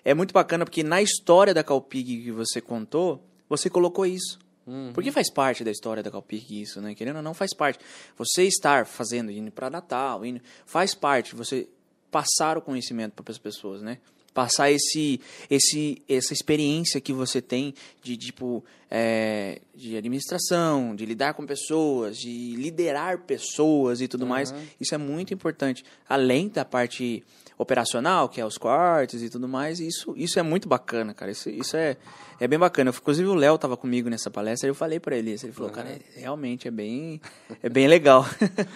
[0.04, 4.38] É muito bacana porque na história da Calpig que você contou, você colocou isso.
[4.66, 4.92] Uhum.
[4.92, 6.94] Porque faz parte da história da Calpic isso, né?
[6.94, 7.78] Querendo ou não, faz parte.
[8.16, 11.34] Você estar fazendo, indo para Natal, indo, faz parte.
[11.34, 11.68] Você
[12.10, 13.98] passar o conhecimento para as pessoas, né?
[14.34, 21.34] Passar esse, esse, essa experiência que você tem de tipo é, de administração, de lidar
[21.34, 24.28] com pessoas, de liderar pessoas e tudo uhum.
[24.28, 24.54] mais.
[24.80, 25.84] Isso é muito importante.
[26.08, 27.24] Além da parte
[27.58, 31.32] operacional, que é os cortes e tudo mais, isso, isso é muito bacana, cara.
[31.32, 31.96] Isso, isso é,
[32.38, 32.90] é bem bacana.
[32.90, 35.46] Inclusive o Léo estava comigo nessa palestra e eu falei para ele isso.
[35.46, 35.76] Ele falou, uhum.
[35.76, 37.20] cara, realmente é bem,
[37.62, 38.24] é bem legal.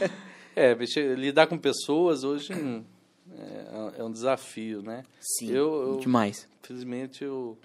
[0.56, 0.74] é,
[1.14, 2.52] lidar com pessoas hoje
[3.38, 5.04] é, é um desafio, né?
[5.20, 6.48] Sim, eu, eu, demais.
[6.62, 7.56] Infelizmente eu,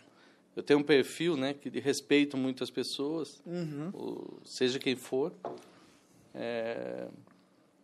[0.55, 4.39] eu tenho um perfil, né, que respeito muito as pessoas, uhum.
[4.45, 5.33] seja quem for.
[6.33, 7.07] É,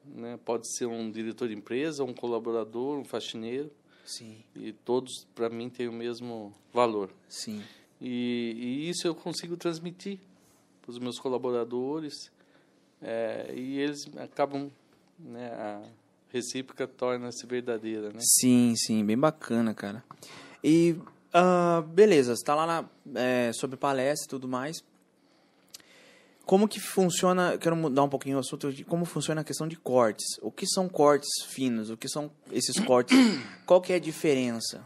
[0.05, 0.39] né?
[0.43, 3.71] Pode ser um diretor de empresa, um colaborador, um faxineiro.
[4.05, 4.43] Sim.
[4.55, 7.11] E todos, para mim, têm o mesmo valor.
[7.27, 7.61] Sim.
[8.01, 10.19] E, e isso eu consigo transmitir
[10.81, 12.31] para os meus colaboradores
[13.01, 14.71] é, e eles acabam,
[15.19, 15.83] né, a
[16.31, 18.19] recíproca torna-se verdadeira, né?
[18.19, 20.03] Sim, sim, bem bacana, cara.
[20.63, 20.95] E,
[21.33, 24.83] uh, beleza, você está lá na, é, sobre palestra e tudo mais
[26.49, 29.75] como que funciona, quero mudar um pouquinho o assunto de como funciona a questão de
[29.75, 30.25] cortes.
[30.41, 31.91] O que são cortes finos?
[31.91, 33.15] O que são esses cortes?
[33.67, 34.83] Qual que é a diferença?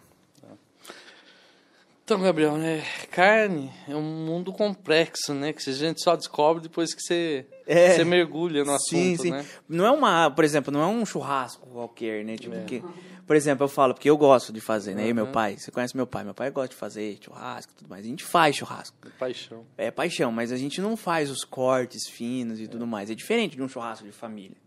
[2.03, 6.93] Então, Gabriel, né, carne é um mundo complexo, né, que a gente só descobre depois
[6.93, 9.31] que você, é, você mergulha no assunto, sim, sim.
[9.31, 9.45] né?
[9.69, 12.63] Não é uma, por exemplo, não é um churrasco qualquer, né, tipo é.
[12.65, 12.83] que
[13.25, 15.03] por exemplo, eu falo, porque eu gosto de fazer, né?
[15.03, 15.09] Uhum.
[15.09, 17.89] E meu pai, você conhece meu pai, meu pai gosta de fazer churrasco e tudo
[17.89, 18.05] mais.
[18.05, 18.97] A gente faz churrasco.
[19.05, 19.65] É paixão.
[19.77, 22.67] É paixão, mas a gente não faz os cortes finos e é.
[22.67, 23.09] tudo mais.
[23.09, 24.57] É diferente de um churrasco de família.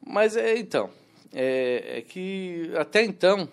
[0.00, 0.88] Mas é, então,
[1.32, 3.48] é, é que até então,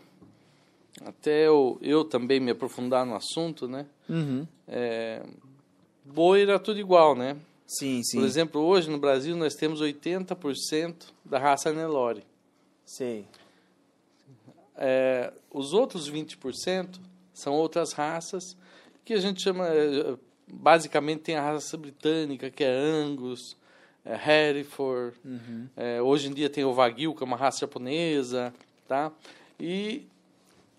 [1.06, 3.86] até eu, eu também me aprofundar no assunto, né?
[4.10, 4.48] Uhum.
[4.68, 5.24] É,
[6.04, 7.38] boi era tudo igual, né?
[7.66, 8.20] Sim, sim.
[8.20, 12.24] Por exemplo, hoje no Brasil nós temos 80% da raça Nelore.
[12.86, 13.26] Sei.
[14.76, 17.00] É, os outros 20%
[17.34, 18.56] são outras raças
[19.04, 20.16] que a gente chama, é,
[20.52, 23.56] basicamente tem a raça britânica, que é Angus,
[24.06, 25.68] é Hereford, uhum.
[25.76, 28.54] é, hoje em dia tem o Wagyu, que é uma raça japonesa,
[28.88, 29.12] tá?
[29.60, 30.06] E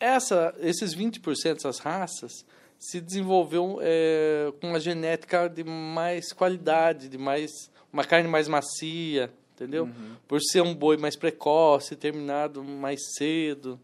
[0.01, 2.45] essa, esses 20% dessas raças
[2.79, 7.51] se desenvolveu é, com uma genética de mais qualidade, de mais
[7.93, 9.85] uma carne mais macia, entendeu?
[9.85, 10.15] Uhum.
[10.29, 13.81] Por ser um boi mais precoce, terminado mais cedo.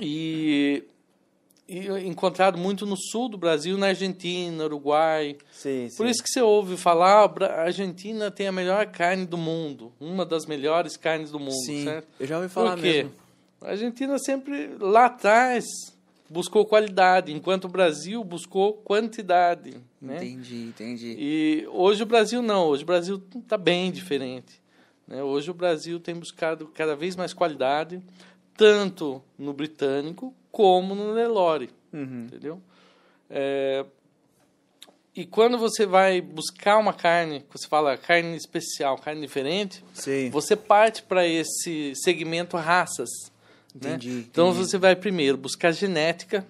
[0.00, 0.84] E,
[1.68, 5.36] e encontrado muito no sul do Brasil, na Argentina, Uruguai.
[5.50, 9.92] Sim, Por isso que você ouve falar, a Argentina tem a melhor carne do mundo,
[9.98, 12.06] uma das melhores carnes do mundo, sim, certo?
[12.20, 13.02] Eu já ouvi falar Por quê?
[13.02, 13.21] mesmo.
[13.64, 15.64] A Argentina sempre lá atrás
[16.28, 19.76] buscou qualidade, enquanto o Brasil buscou quantidade.
[20.00, 20.16] Né?
[20.16, 21.16] Entendi, entendi.
[21.18, 24.60] E hoje o Brasil não, hoje o Brasil está bem diferente.
[25.06, 25.22] Né?
[25.22, 28.00] Hoje o Brasil tem buscado cada vez mais qualidade,
[28.56, 32.26] tanto no britânico como no Nelore, uhum.
[32.26, 32.60] entendeu?
[33.28, 33.84] É,
[35.14, 40.30] e quando você vai buscar uma carne, você fala carne especial, carne diferente, Sim.
[40.30, 43.10] você parte para esse segmento raças.
[43.74, 44.14] Entendi, né?
[44.14, 44.28] entendi.
[44.30, 46.46] Então você vai primeiro buscar genética,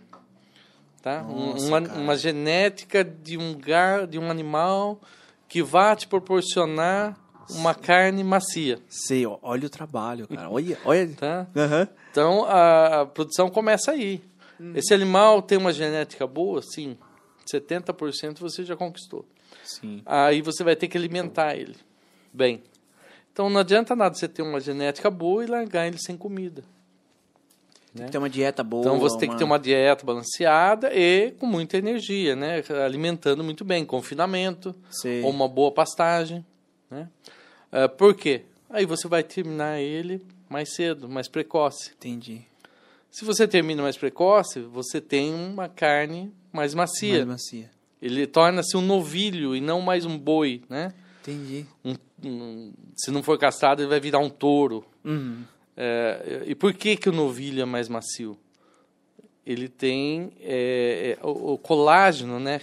[1.01, 1.23] tá?
[1.23, 5.01] Nossa, uma, uma, genética de um gar, de um animal
[5.49, 7.17] que vá te proporcionar
[7.51, 8.79] uma carne macia.
[8.89, 10.51] Sei, olha o trabalho, cara.
[10.51, 11.15] Olha, olha.
[11.15, 11.47] Tá?
[11.55, 11.87] Uhum.
[12.11, 14.23] Então a, a, produção começa aí.
[14.61, 14.73] Hum.
[14.75, 16.97] Esse animal tem uma genética boa, sim.
[17.53, 19.25] 70% você já conquistou.
[19.65, 20.03] Sim.
[20.07, 21.77] Aí você vai ter que alimentar ele
[22.33, 22.63] bem.
[23.33, 26.63] Então não adianta nada você ter uma genética boa e largar ele sem comida.
[27.95, 28.07] Tem né?
[28.07, 28.81] que ter uma dieta boa.
[28.81, 29.21] Então você uma...
[29.21, 32.63] tem que ter uma dieta balanceada e com muita energia, né?
[32.85, 35.23] Alimentando muito bem, confinamento, Sim.
[35.23, 36.45] ou uma boa pastagem,
[36.91, 37.09] né?
[37.73, 38.43] Uh, por quê?
[38.71, 41.93] Aí você vai terminar ele mais cedo, mais precoce.
[41.97, 42.43] Entendi.
[43.11, 47.27] Se você termina mais precoce, você tem uma carne mais macia.
[47.27, 47.71] Mais macia.
[48.01, 50.93] Ele torna-se um novilho e não mais um boi, né?
[51.21, 51.67] Entendi.
[51.85, 54.85] Um, hum, se não for castrado, ele vai virar um touro.
[55.05, 55.45] Uhum.
[55.77, 58.37] É, e por que, que o novilho é mais macio?
[59.45, 62.61] Ele tem é, é, o, o, colágeno, né?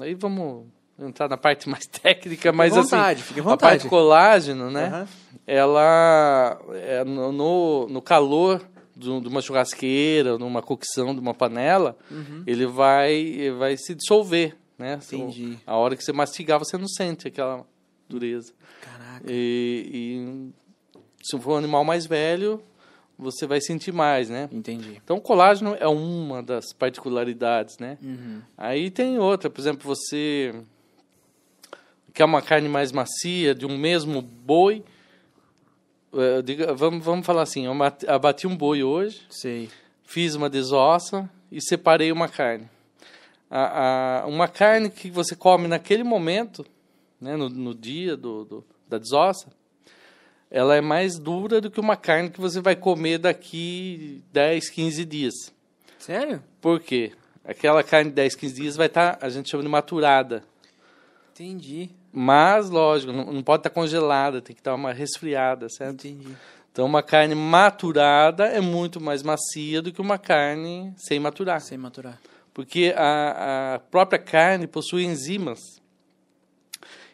[0.00, 0.66] Aí vamos
[0.98, 5.00] entrar na parte mais técnica, mas fique vontade, assim, a parte colágeno, né?
[5.00, 5.38] Uhum.
[5.46, 8.66] Ela é, no, no calor
[8.96, 12.42] de uma churrasqueira, numa cocção de uma panela, uhum.
[12.46, 14.98] ele vai vai se dissolver, né?
[15.12, 15.58] Entendi.
[15.66, 17.64] A hora que você mastigar, você não sente aquela
[18.08, 18.52] dureza.
[18.80, 19.24] Caraca.
[19.28, 20.52] E, e
[21.26, 22.62] se for um animal mais velho,
[23.18, 24.48] você vai sentir mais, né?
[24.52, 25.00] Entendi.
[25.02, 27.98] Então, o colágeno é uma das particularidades, né?
[28.02, 28.42] Uhum.
[28.56, 30.54] Aí tem outra, por exemplo, você
[32.12, 34.84] quer uma carne mais macia, de um mesmo boi.
[36.12, 37.72] Uh, diga, vamos, vamos falar assim, eu
[38.08, 39.68] abati um boi hoje, Sei.
[40.02, 42.68] fiz uma desossa e separei uma carne.
[43.50, 46.64] A, a, uma carne que você come naquele momento,
[47.20, 49.48] né, no, no dia do, do, da desossa,
[50.50, 55.04] ela é mais dura do que uma carne que você vai comer daqui 10, 15
[55.04, 55.34] dias.
[55.98, 56.42] Sério?
[56.60, 57.12] Por quê?
[57.44, 60.44] Aquela carne de 10, 15 dias vai estar, tá, a gente chama de maturada.
[61.32, 61.90] Entendi.
[62.12, 66.06] Mas, lógico, não, não pode estar tá congelada, tem que estar tá uma resfriada, certo?
[66.06, 66.34] Entendi.
[66.72, 71.60] Então, uma carne maturada é muito mais macia do que uma carne sem maturar.
[71.60, 72.20] Sem maturar.
[72.52, 75.58] Porque a, a própria carne possui enzimas.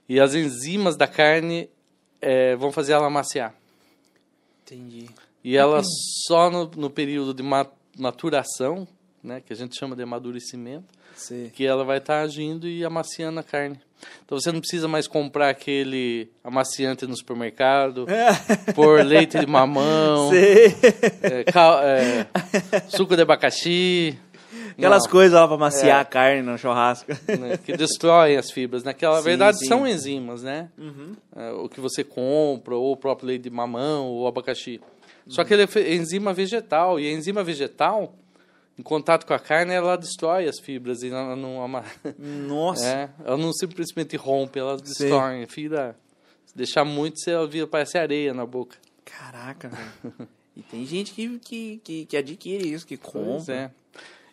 [0.09, 1.71] E as enzimas da carne
[2.23, 3.53] é, vão fazer ela maciar.
[4.65, 5.11] Entendi.
[5.45, 5.83] E ela
[6.27, 7.43] só no, no, período de
[7.99, 8.87] maturação,
[9.23, 11.51] né, que a gente chama de amadurecimento, Sim.
[11.53, 13.79] que ela vai estar tá agindo e amaciando a carne.
[14.25, 18.33] Então você não precisa mais comprar aquele amaciante no supermercado, é.
[18.73, 22.27] por leite de mamão, é, cal, é,
[22.89, 24.19] suco de abacaxi.
[24.77, 25.11] Aquelas não.
[25.11, 26.01] coisas lá para maciar é.
[26.01, 27.13] a carne no churrasco.
[27.39, 28.85] Né, que destroem as fibras.
[28.85, 28.95] Né?
[29.23, 29.67] verdade sim.
[29.67, 30.69] são enzimas, né?
[30.77, 31.15] Uhum.
[31.35, 34.81] É, o que você compra, ou o próprio leite de mamão, ou abacaxi.
[35.27, 35.33] Uhum.
[35.33, 37.01] Só que ele é enzima vegetal.
[37.01, 38.15] E a enzima vegetal,
[38.79, 41.03] em contato com a carne, ela destrói as fibras.
[41.03, 41.61] E ela não,
[42.19, 42.87] Nossa!
[42.87, 45.47] É, ela não simplesmente rompe, ela destrói.
[45.47, 45.97] Fibra,
[46.47, 48.77] se deixar muito, você vira, parece areia na boca.
[49.05, 50.29] Caraca, velho.
[50.57, 53.25] e tem gente que, que, que, que adquire isso, que compra.
[53.25, 53.71] Pois é.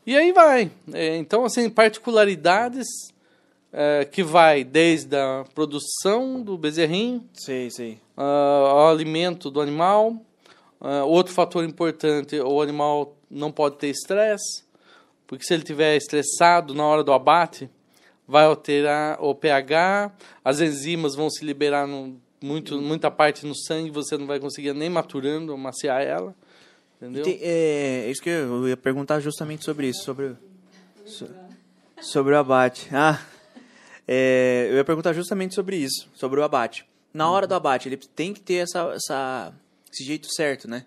[0.09, 0.71] E aí vai.
[0.91, 2.87] É, então, assim, particularidades
[3.71, 7.99] é, que vai desde a produção do bezerrinho, sim, sim.
[8.17, 10.19] Uh, ao alimento do animal.
[10.81, 14.63] Uh, outro fator importante, o animal não pode ter estresse,
[15.27, 17.69] porque se ele tiver estressado na hora do abate,
[18.27, 20.11] vai alterar o pH,
[20.43, 24.73] as enzimas vão se liberar no, muito, muita parte no sangue, você não vai conseguir
[24.73, 26.33] nem maturando, maciar ela.
[27.01, 27.23] Entendeu?
[27.23, 30.35] Tem, é, é, isso que eu ia perguntar justamente sobre isso, sobre,
[31.05, 31.29] so,
[32.01, 32.89] sobre o abate.
[32.91, 33.21] Ah,
[34.05, 36.85] é, eu ia perguntar justamente sobre isso, sobre o abate.
[37.13, 39.53] Na hora do abate, ele tem que ter essa, essa,
[39.91, 40.85] esse jeito certo, né?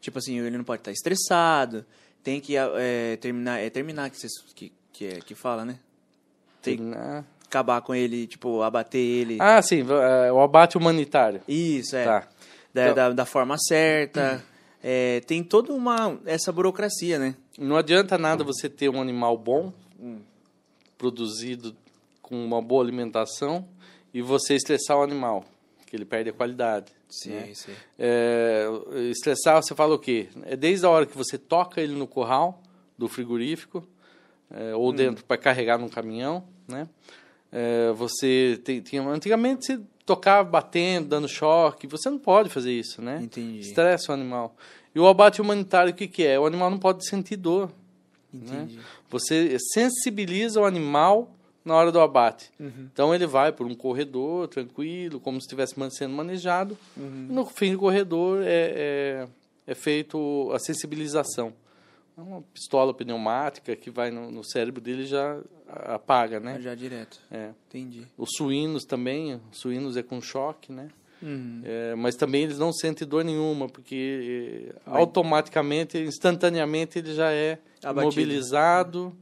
[0.00, 1.84] Tipo assim, ele não pode estar estressado,
[2.24, 4.16] tem que é, terminar, é terminar que,
[4.54, 5.78] que, que, é, que fala, né?
[6.62, 7.24] Tem terminar.
[7.44, 9.36] acabar com ele, tipo, abater ele.
[9.38, 9.84] Ah, sim,
[10.26, 11.42] é, o abate humanitário.
[11.46, 12.04] Isso, é.
[12.04, 12.28] Tá.
[12.72, 12.94] Da, então...
[12.94, 14.42] da, da forma certa.
[14.82, 17.34] é, tem toda uma essa burocracia, né?
[17.58, 19.72] Não adianta nada você ter um animal bom,
[20.96, 21.76] produzido
[22.22, 23.66] com uma boa alimentação,
[24.12, 25.44] e você estressar o animal,
[25.86, 26.92] que ele perde a qualidade.
[27.08, 27.50] Sim, né?
[27.54, 27.72] sim.
[27.98, 28.66] É,
[29.10, 30.28] estressar, você fala o quê?
[30.44, 32.62] É desde a hora que você toca ele no curral
[32.96, 33.86] do frigorífico,
[34.50, 34.94] é, ou hum.
[34.94, 36.88] dentro para carregar num caminhão, né?
[37.52, 41.86] É, você tem, tinha antigamente você tocar batendo, dando choque.
[41.86, 43.20] Você não pode fazer isso, né?
[43.22, 43.60] Entendi.
[43.60, 44.56] Estressa o animal.
[44.92, 46.38] E o abate humanitário, o que, que é?
[46.38, 47.70] O animal não pode sentir dor.
[48.34, 48.76] Entendi.
[48.76, 48.82] Né?
[49.08, 51.30] Você sensibiliza o animal
[51.64, 52.50] na hora do abate.
[52.58, 52.88] Uhum.
[52.92, 56.76] Então ele vai por um corredor tranquilo, como se estivesse sendo manejado.
[56.96, 57.28] Uhum.
[57.30, 59.28] no fim do corredor é, é,
[59.64, 61.52] é feito a sensibilização.
[62.18, 65.38] É uma pistola pneumática que vai no, no cérebro dele já
[65.72, 66.60] apaga, né?
[66.60, 67.20] Já direto.
[67.30, 67.50] É.
[67.68, 68.06] Entendi.
[68.16, 70.88] Os suínos também, os suínos é com choque, né?
[71.22, 71.60] Uhum.
[71.64, 75.00] É, mas também eles não sentem dor nenhuma, porque Vai.
[75.00, 78.06] automaticamente, instantaneamente, ele já é Abatido.
[78.06, 79.14] mobilizado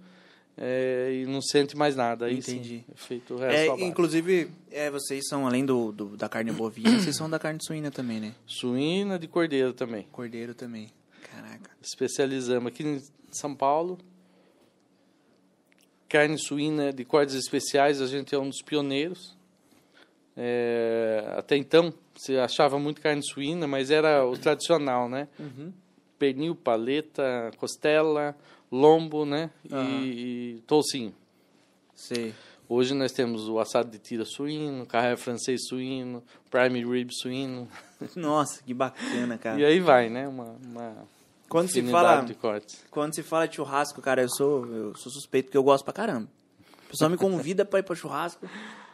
[0.57, 2.27] é, e não sente mais nada.
[2.27, 2.79] Aí Entendi.
[2.79, 6.53] Sim, é feito o resto é, Inclusive, é, vocês são, além do, do, da carne
[6.53, 8.35] bovina, vocês são da carne suína também, né?
[8.47, 10.07] Suína de cordeiro também.
[10.13, 10.91] Cordeiro também.
[11.31, 11.71] Caraca.
[11.83, 13.99] Especializamos aqui em São Paulo
[16.09, 19.37] carne suína de cortes especiais, a gente é um dos pioneiros.
[20.37, 25.29] É, até então, você achava muito carne suína, mas era o tradicional, né?
[25.39, 25.73] Uhum.
[26.19, 28.37] Pernil, paleta, costela,
[28.71, 29.51] lombo, né?
[29.71, 30.03] Uhum.
[30.03, 31.15] E, e toucinho.
[31.95, 32.35] Sei.
[32.69, 37.67] Hoje nós temos o assado de tira suíno, carré francês suíno, prime rib suíno.
[38.15, 39.59] Nossa, que bacana, cara.
[39.59, 40.29] E aí vai, né?
[40.29, 41.09] Uma, uma
[41.49, 42.27] quando se fala.
[42.91, 45.93] Quando se fala de churrasco, cara, eu sou eu sou suspeito porque eu gosto pra
[45.93, 46.29] caramba.
[46.87, 48.47] O pessoal me convida pra ir pro churrasco.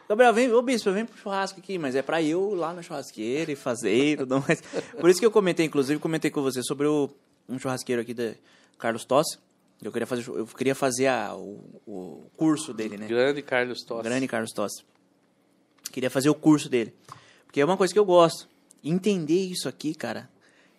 [0.07, 3.51] Gabriel, vem, ô bispo, vem pro churrasco aqui, mas é pra eu lá na churrasqueira
[3.51, 4.61] e fazer e tudo mais.
[4.99, 7.09] Por isso que eu comentei, inclusive, comentei com você sobre o,
[7.49, 8.33] um churrasqueiro aqui da
[8.77, 9.39] Carlos Tossi.
[9.81, 13.07] Eu queria fazer, eu queria fazer a, o, o curso dele, né?
[13.07, 14.03] Grande Carlos Tossi.
[14.03, 14.83] Grande Carlos Tossi.
[15.91, 16.93] Queria fazer o curso dele.
[17.45, 18.47] Porque é uma coisa que eu gosto.
[18.83, 20.29] Entender isso aqui, cara.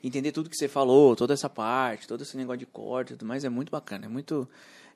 [0.02, 3.44] Entender tudo que você falou, toda essa parte, todo esse negócio de corte tudo mais,
[3.44, 4.06] é muito bacana.
[4.06, 4.48] É muito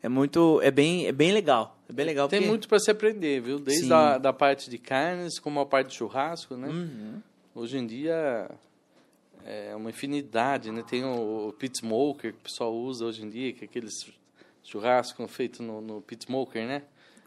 [0.02, 2.48] é muito é bem é bem legal é bem legal tem porque...
[2.48, 5.96] muito para se aprender viu desde a da parte de carnes como a parte de
[5.96, 7.20] churrasco né uhum.
[7.54, 8.50] hoje em dia
[9.44, 13.28] é uma infinidade né tem o, o pit smoker que o pessoal usa hoje em
[13.28, 14.10] dia que é aqueles
[14.64, 16.82] churrascos feitos no, no pit smoker né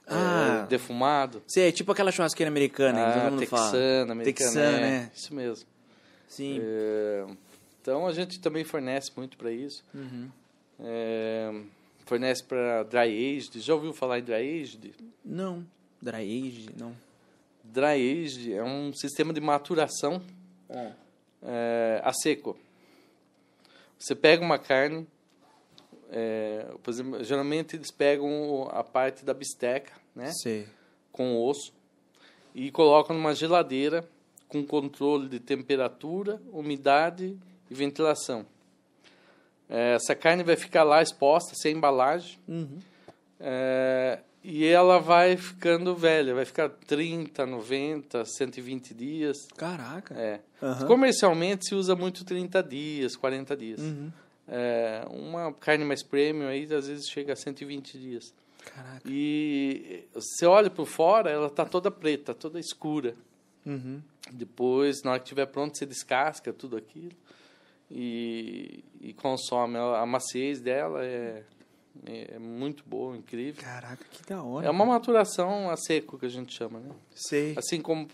[0.05, 1.41] é, ah, é, defumado.
[1.47, 4.11] Sim, é tipo aquela churrasqueira americana, ah, todo mundo texana, fala.
[4.11, 4.51] americana.
[4.51, 5.11] Texana, é, né?
[5.15, 5.65] Isso mesmo.
[6.27, 6.59] Sim.
[6.61, 7.25] É,
[7.83, 9.83] então a gente também fornece muito para isso.
[9.93, 10.29] Uhum.
[10.79, 11.51] É,
[12.05, 13.59] fornece para dry aged.
[13.59, 14.93] Já ouviu falar em dry aged?
[15.23, 15.67] Não,
[16.01, 16.95] dry aged, não.
[17.61, 20.21] Dry aged é um sistema de maturação
[20.69, 20.91] é.
[21.41, 22.57] É, a seco.
[23.99, 25.05] Você pega uma carne,
[26.09, 30.31] é, por exemplo, geralmente eles pegam a parte da bisteca, né?
[30.41, 30.65] Sim.
[31.11, 31.73] Com osso
[32.55, 34.07] e colocam numa geladeira
[34.47, 37.37] com controle de temperatura, umidade
[37.69, 38.45] e ventilação.
[39.69, 42.37] É, essa carne vai ficar lá exposta, sem embalagem.
[42.47, 42.79] Uhum.
[43.39, 49.37] É, e ela vai ficando velha, vai ficar 30, 90, 120 dias.
[49.55, 50.13] Caraca!
[50.15, 50.41] É.
[50.61, 50.87] Uhum.
[50.87, 53.79] Comercialmente se usa muito 30 dias, 40 dias.
[53.79, 54.11] Uhum.
[54.47, 58.33] É, uma carne mais premium aí às vezes chega a 120 dias.
[58.65, 59.01] Caraca.
[59.05, 63.15] E você olha por fora, ela está toda preta, toda escura.
[63.65, 64.01] Uhum.
[64.31, 67.13] Depois, na hora que estiver pronto, você descasca tudo aquilo
[67.93, 69.77] e, e consome.
[69.77, 71.43] A maciez dela é,
[72.05, 73.63] é muito boa, incrível.
[73.63, 74.65] Caraca, que da hora.
[74.65, 76.89] É uma maturação a seco que a gente chama, né?
[77.13, 77.53] Sei.
[77.55, 78.07] Assim como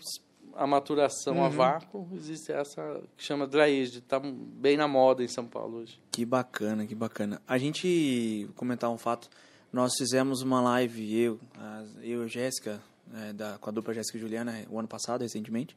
[0.54, 1.44] a maturação uhum.
[1.44, 5.78] a vácuo, existe essa que chama dry age, está bem na moda em São Paulo
[5.78, 5.98] hoje.
[6.12, 7.40] Que bacana, que bacana.
[7.48, 9.30] A gente comentar um fato,
[9.72, 12.82] nós fizemos uma live eu, a, eu e a Jéssica,
[13.14, 15.74] é, da, com a dupla Jéssica e Juliana, o ano passado, recentemente,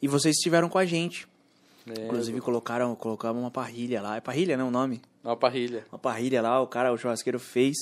[0.00, 1.26] e vocês estiveram com a gente.
[1.86, 4.16] É, Inclusive colocaram, colocaram uma parrilha lá.
[4.16, 5.00] É parrilha, não o nome?
[5.22, 5.84] Uma parrilha.
[5.90, 7.76] Uma parrilha lá, o cara, o churrasqueiro fez.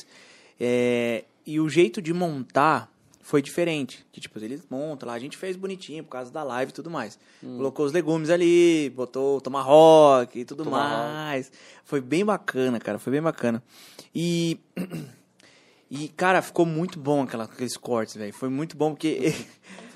[0.59, 2.91] É, e o jeito de montar
[3.21, 4.07] foi diferente.
[4.13, 6.91] Que, tipo, eles montam lá, a gente fez bonitinho por causa da live e tudo
[6.91, 7.19] mais.
[7.43, 7.57] Hum.
[7.57, 11.13] Colocou os legumes ali, botou o tomahawk e tudo tomahawk.
[11.13, 11.53] mais.
[11.85, 13.63] Foi bem bacana, cara, foi bem bacana.
[14.15, 14.59] E...
[15.91, 18.31] E, cara, ficou muito bom aquela, aqueles cortes, velho.
[18.35, 19.35] Foi muito bom porque...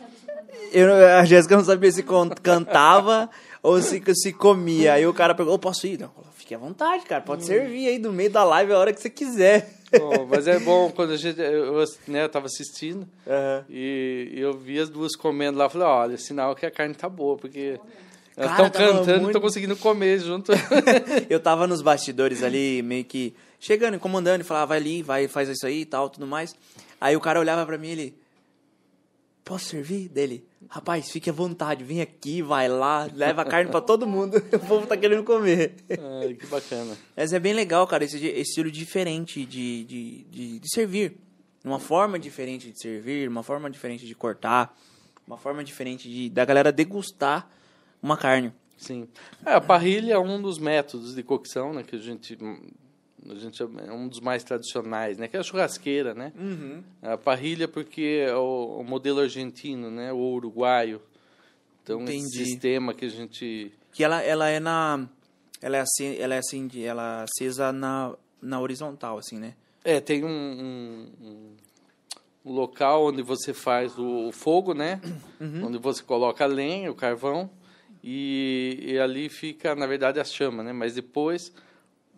[0.73, 2.03] eu, a Jéssica não sabia se
[2.43, 3.29] cantava
[3.63, 4.95] ou se, se comia.
[4.95, 5.99] Aí o cara pegou, oh, posso ir?
[5.99, 7.47] Não, fique à vontade, cara, pode hum.
[7.47, 9.83] servir aí no meio da live a hora que você quiser.
[9.99, 13.65] Bom, mas é bom quando a gente, eu, né, eu tava assistindo uhum.
[13.69, 17.37] e, eu vi as duas comendo lá, falei, olha, sinal que a carne tá boa,
[17.37, 17.79] porque
[18.35, 19.25] elas estão cantando muito...
[19.25, 20.53] e estão conseguindo comer junto.
[21.29, 25.51] eu tava nos bastidores ali, meio que chegando, comandando, e falava, vai ali, vai, faz
[25.51, 26.55] isso aí e tal, tudo mais.
[26.99, 28.15] Aí o cara olhava para mim e ele,
[29.45, 30.09] posso servir?
[30.09, 34.37] Dele, rapaz, fique à vontade, vem aqui, vai lá, leva carne para todo mundo.
[34.53, 35.75] o povo tá querendo comer.
[35.91, 36.97] Ai, que bacana.
[37.17, 41.17] Mas é bem legal, cara, esse, esse estilo diferente de, de, de, de, servir.
[41.65, 44.77] Uma forma diferente de servir, uma forma diferente de cortar,
[45.27, 47.49] uma forma diferente de, da galera degustar
[48.03, 48.53] uma carne.
[48.77, 49.07] Sim.
[49.47, 52.37] É, a parrilha é um dos métodos de cocção, né, que a gente
[53.31, 55.29] a gente é um dos mais tradicionais, né?
[55.29, 56.33] Que é a churrasqueira, né?
[56.37, 56.83] Uhum.
[57.01, 60.13] A parrilha porque é o, o, modelo argentino, né?
[60.13, 61.01] O uruguaio.
[61.83, 62.27] Então Entendi.
[62.27, 65.07] esse sistema que a gente que ela ela é na
[65.61, 69.55] ela é assim ela é assim ela é acesa na na horizontal assim, né?
[69.85, 71.57] É tem um, um,
[72.45, 75.01] um local onde você faz o, o fogo, né?
[75.41, 75.67] Uhum.
[75.67, 77.51] Onde você coloca a lenha, o carvão
[78.03, 80.73] e, e ali fica na verdade a chama, né?
[80.73, 81.53] Mas depois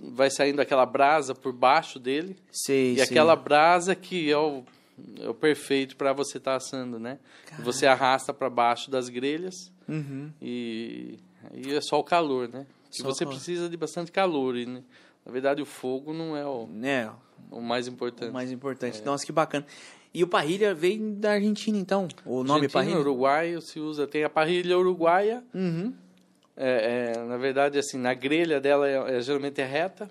[0.01, 2.37] vai saindo aquela brasa por baixo dele.
[2.97, 4.65] E aquela brasa que é o,
[5.21, 7.19] é o perfeito para você estar tá assando, né?
[7.61, 10.31] Você arrasta para baixo das grelhas uhum.
[10.41, 11.19] e
[11.53, 12.67] aí é só o calor, né?
[12.97, 14.57] E você precisa de bastante calor.
[14.57, 14.83] E, né?
[15.27, 17.11] Na verdade, o fogo não é o, é.
[17.51, 18.31] o mais importante.
[18.31, 19.01] O mais importante.
[19.01, 19.05] É.
[19.05, 19.67] Nossa, que bacana.
[20.13, 22.07] E o parrilha veio da Argentina, então?
[22.25, 23.01] O nome Argentina, parrilha?
[23.01, 24.07] uruguaio se usa.
[24.07, 25.43] Tem a parrilha uruguaia.
[25.53, 25.93] Uhum
[26.57, 30.11] é, é, na verdade, assim, na grelha dela é, é geralmente é reta.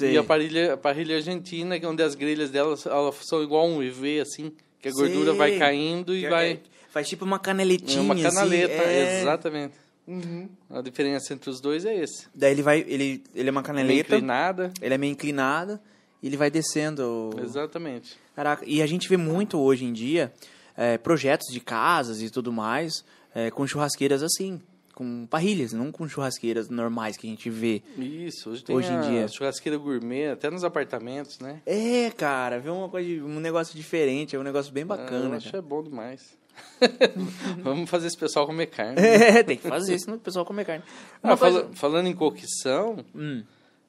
[0.00, 2.80] E a parrilha, a parrilha argentina, que é onde as grelhas elas
[3.22, 6.60] são igual um IV, assim, Que a gordura vai caindo e é- vai...
[6.90, 8.02] Faz tipo uma É canaletinha.
[8.02, 9.20] uma canaleta, assim, é.
[9.22, 9.74] exatamente.
[10.06, 10.48] Uhum.
[10.70, 12.26] A diferença entre os dois é esse.
[12.34, 12.80] Daí ele vai.
[12.80, 14.14] Ele, ele é uma Meio canaleta.
[14.16, 14.72] inclinada.
[14.82, 15.80] Ele é meio inclinado
[16.22, 17.30] e ele vai descendo.
[17.42, 18.16] Exatamente.
[18.36, 20.32] Caraca, e a gente vê muito hoje em dia
[20.76, 23.04] é, projetos de casas e tudo mais
[23.34, 24.60] é, com churrasqueiras assim,
[24.94, 27.82] com parrilhas, não com churrasqueiras normais que a gente vê.
[27.96, 29.28] Isso, hoje tem Hoje em dia.
[29.28, 31.60] churrasqueira gourmet, até nos apartamentos, né?
[31.66, 35.36] É, cara, vê uma coisa, um negócio diferente, é um negócio bem Ah, bacana.
[35.36, 35.58] acho cara.
[35.58, 36.36] é bom demais.
[37.62, 38.96] Vamos fazer esse pessoal comer carne.
[39.00, 40.84] É, tem que fazer, senão o pessoal come carne.
[41.22, 43.42] Ah, coisa- fala- falando em coqueção, Hum,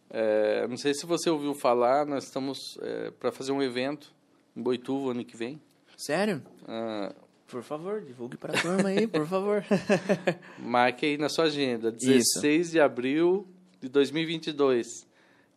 [0.10, 2.78] é, não sei se você ouviu falar, nós estamos
[3.20, 4.14] para fazer um evento
[4.56, 5.60] em Boituva ano que vem.
[5.98, 6.42] sério?
[6.68, 7.14] Ah,
[7.54, 9.64] Por favor, divulgue pra turma aí, por favor.
[10.58, 12.08] marque aí na sua agenda, Isso.
[12.42, 13.48] 16 de abril
[13.80, 14.88] de 2022,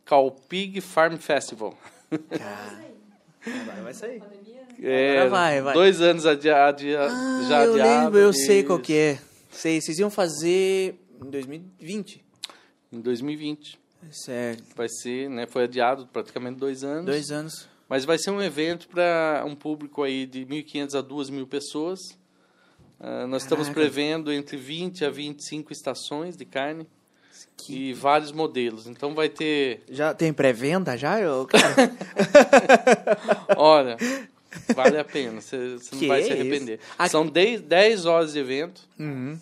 [0.05, 1.75] Calpig Farm Festival.
[2.29, 4.21] Cara, vai sair.
[4.79, 5.73] É, Agora vai, vai.
[5.73, 8.03] Dois anos adia, adia, Ah, já eu adiado.
[8.05, 8.85] lembro, eu sei qual isso.
[8.85, 9.19] que é.
[9.49, 12.23] Sei, vocês iam fazer em 2020.
[12.93, 13.79] Em 2020.
[14.11, 14.63] Certo.
[14.75, 15.47] Vai ser, né?
[15.47, 17.05] Foi adiado praticamente dois anos.
[17.07, 17.67] Dois anos.
[17.89, 21.99] Mas vai ser um evento para um público aí de 1.500 a 2.000 pessoas.
[22.99, 23.81] Ah, nós estamos Caraca.
[23.81, 26.85] prevendo entre 20 a 25 estações de carne
[27.55, 28.87] Que- e vários modelos.
[28.87, 31.19] Então vai ter, Já tem pré-venda já?
[31.19, 31.47] Eu,
[33.55, 33.97] olha,
[34.75, 36.33] vale a pena, você não vai se isso?
[36.41, 36.79] arrepender.
[36.97, 38.81] Aqui- São 10, 10 horas de evento.
[38.99, 39.37] Uhum.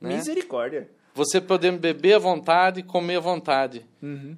[0.00, 0.16] Né?
[0.16, 0.88] Misericórdia.
[1.14, 3.84] Você podendo beber à vontade, comer à vontade.
[4.02, 4.36] Uhum.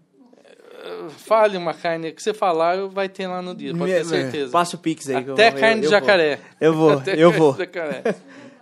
[1.11, 4.53] Fale uma carne que você falar, vai ter lá no dia, pode ter certeza.
[4.53, 5.25] Passa o pix aí.
[5.27, 6.01] eu Até vou- carne eu- de eu vou.
[6.01, 6.41] jacaré.
[6.61, 7.53] Eu vou, Até eu vou.
[7.53, 8.03] de jacaré.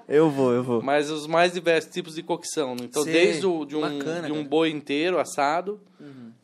[0.08, 0.82] Eu vou, eu vou.
[0.82, 2.74] Mas os mais diversos tipos de cocção.
[2.74, 2.82] né?
[2.82, 4.38] Então, Sei, desde o, de um, bacana, de um.
[4.38, 4.44] Uhum.
[4.44, 5.80] boi inteiro assado,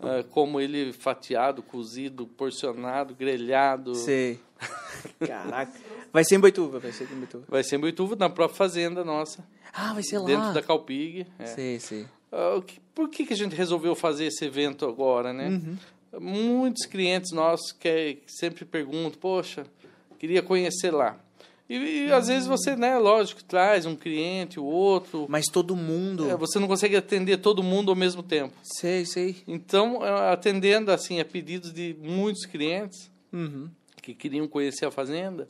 [0.01, 3.95] ah, como ele fatiado, cozido, porcionado, grelhado.
[3.97, 4.39] Sei.
[5.27, 5.73] Caraca.
[6.13, 7.45] Vai ser em Boituva, vai ser em Boituva.
[7.49, 10.27] Vai ser em Boituva, na própria fazenda nossa, Ah, vai ser lá.
[10.27, 11.27] dentro da Calpig.
[11.39, 11.47] é.
[11.47, 12.07] Sei, sei.
[12.33, 15.49] Ah, que- por que, que a gente resolveu fazer esse evento agora, né?
[15.49, 15.77] Uhum.
[16.21, 19.67] Muitos clientes nossos que sempre perguntam, poxa,
[20.19, 21.19] queria conhecer lá.
[21.69, 25.27] E, e, às vezes você, né, lógico, traz um cliente, o outro.
[25.29, 26.31] Mas todo mundo...
[26.31, 28.55] É, você não consegue atender todo mundo ao mesmo tempo.
[28.63, 29.37] Sei, sei.
[29.49, 33.69] Então, eh, atendendo assim a pedidos de muitos clientes Uhum.
[34.01, 35.49] que queriam conhecer a fazenda,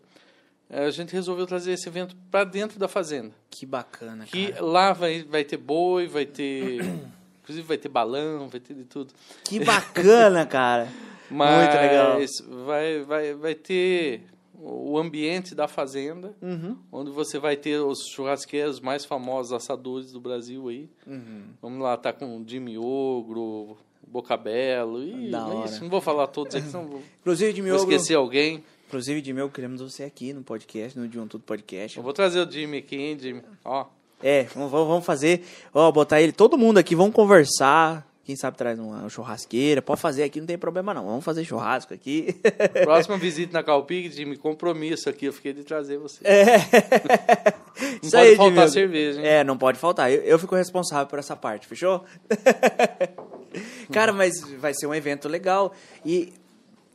[0.69, 3.33] a gente resolveu trazer esse evento para dentro da fazenda.
[3.51, 4.64] Que bacana, Que cara.
[4.64, 6.81] lá vai, vai ter boi, vai ter.
[7.43, 9.14] Inclusive vai ter balão, vai ter de tudo.
[9.45, 10.89] Que bacana, cara.
[11.31, 12.64] Mas Muito legal.
[12.67, 14.23] Vai, vai, vai ter
[14.59, 16.77] o ambiente da fazenda, Uhum.
[16.91, 20.89] onde você vai ter os churrasqueiros mais famosos assadores do Brasil aí.
[21.07, 21.43] Uhum.
[21.62, 23.77] Vamos lá, tá com o Jimmy Ogro,
[24.09, 28.64] Bocabelo, e é isso, não vou falar todos aqui, senão vou, Inclusive, vou esquecer alguém.
[28.87, 31.97] Inclusive, de meu, queremos você aqui no podcast, no De Um Tudo Podcast.
[31.97, 33.43] Eu vou trazer o Jimmy aqui, hein, Jimmy?
[33.64, 33.87] Ó,
[34.22, 35.43] É, vamos, vamos fazer,
[35.74, 38.07] ó, botar ele, todo mundo aqui, vamos conversar.
[38.24, 41.05] Quem sabe traz uma churrasqueira, pode fazer aqui, não tem problema não.
[41.07, 42.34] Vamos fazer churrasco aqui.
[42.82, 46.26] próxima visita na Calpig, Jimmy, compromisso aqui, eu fiquei de trazer você.
[46.26, 46.57] É.
[46.57, 48.72] Não Isso pode aí, faltar Edmilson.
[48.72, 49.26] cerveja, hein?
[49.26, 50.11] É, não pode faltar.
[50.11, 52.05] Eu, eu fico responsável por essa parte, fechou?
[53.93, 55.72] Cara, mas vai ser um evento legal.
[56.05, 56.32] E,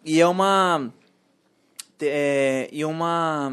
[0.04, 0.92] e é uma.
[2.04, 3.52] É, e uma.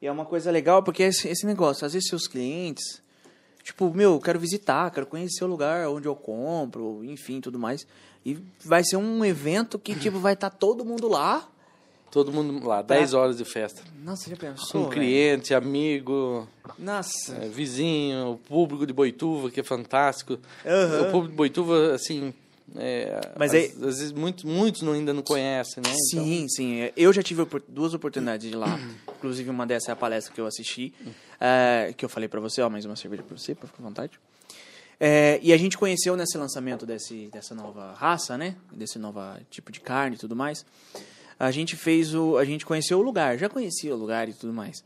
[0.00, 3.02] E é uma coisa legal, porque esse, esse negócio, às vezes seus clientes.
[3.62, 7.86] Tipo, meu, eu quero visitar, quero conhecer o lugar onde eu compro, enfim, tudo mais.
[8.24, 11.46] E vai ser um evento que, tipo, vai estar todo mundo lá.
[12.10, 13.82] Todo mundo lá, 10 horas de festa.
[14.02, 14.84] Nossa, já pensou?
[14.84, 17.36] Com cliente, amigo, Nossa.
[17.36, 20.36] é, vizinho, o público de Boituva, que é fantástico.
[20.66, 21.02] Aham.
[21.02, 22.34] O público de Boituva, assim,
[22.76, 24.44] é, Mas às, aí- às vezes muitos,
[24.88, 25.90] ainda não conhecem, né?
[25.90, 26.80] Então, Sim, sim.
[26.80, 28.78] É, Eu já tive duas oportunidades de ir lá.
[29.18, 30.92] Inclusive, uma dessa é a palestra que eu assisti.
[31.40, 33.86] é, que eu falei pra você, ó, mais uma cerveja pra você, pra ficar à
[33.86, 34.18] vontade.
[34.98, 38.54] É, e a gente conheceu nesse lançamento desse, dessa nova raça, né?
[38.72, 39.18] Desse novo
[39.50, 40.64] tipo de carne e tudo mais.
[41.38, 42.36] A gente fez o.
[42.36, 44.84] A gente conheceu o lugar, já conhecia o lugar e tudo mais.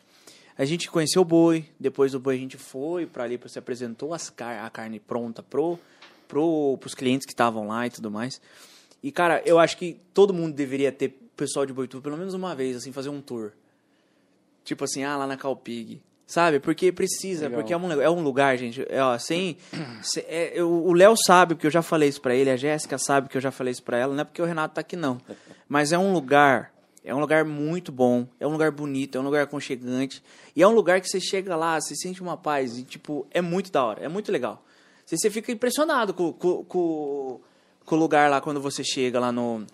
[0.57, 4.15] A gente conheceu o boi, depois do boi a gente foi pra ali, se apresentou
[4.15, 5.77] as car a carne pronta pro,
[6.35, 8.41] pro, pros clientes que estavam lá e tudo mais.
[9.03, 12.55] E, cara, eu acho que todo mundo deveria ter pessoal de Boituva pelo menos uma
[12.57, 13.53] vez, assim, fazer um tour.
[14.65, 16.01] Tipo assim, ah, lá na Calpig.
[16.27, 16.59] Sabe?
[16.59, 17.61] Porque precisa, Legal.
[17.61, 19.59] porque é um, é um lugar, gente, é, ó, sem...
[20.03, 22.97] se- é, eu- o Léo sabe, porque eu já falei isso pra ele, a Jéssica
[22.99, 24.97] sabe que eu já falei isso pra ela, não é porque o Renato tá aqui,
[24.97, 25.21] não.
[25.69, 26.73] Mas é um lugar,
[27.05, 30.23] é um lugar muito bom, é um lugar bonito, é um lugar aconchegante,
[30.57, 33.43] e é um lugar que você chega lá, você sente uma paz, e tipo, é
[33.43, 34.65] muito da hora, é muito legal.
[35.05, 37.41] Você, você fica impressionado com, com, com,
[37.85, 39.65] com o lugar lá, quando você chega lá no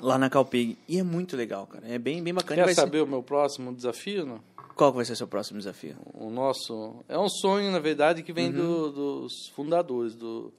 [0.00, 0.78] Lá na Calpig.
[0.88, 1.84] E é muito legal, cara.
[1.88, 2.54] É bem, bem bacana.
[2.54, 4.24] Quer Vai ser- saber o meu próximo desafio?
[4.24, 4.40] Não?
[4.76, 5.96] Qual vai ser o seu próximo desafio?
[6.14, 8.52] O nosso é um sonho, na verdade, que vem Uhum.
[8.52, 10.52] do- dos fundadores do,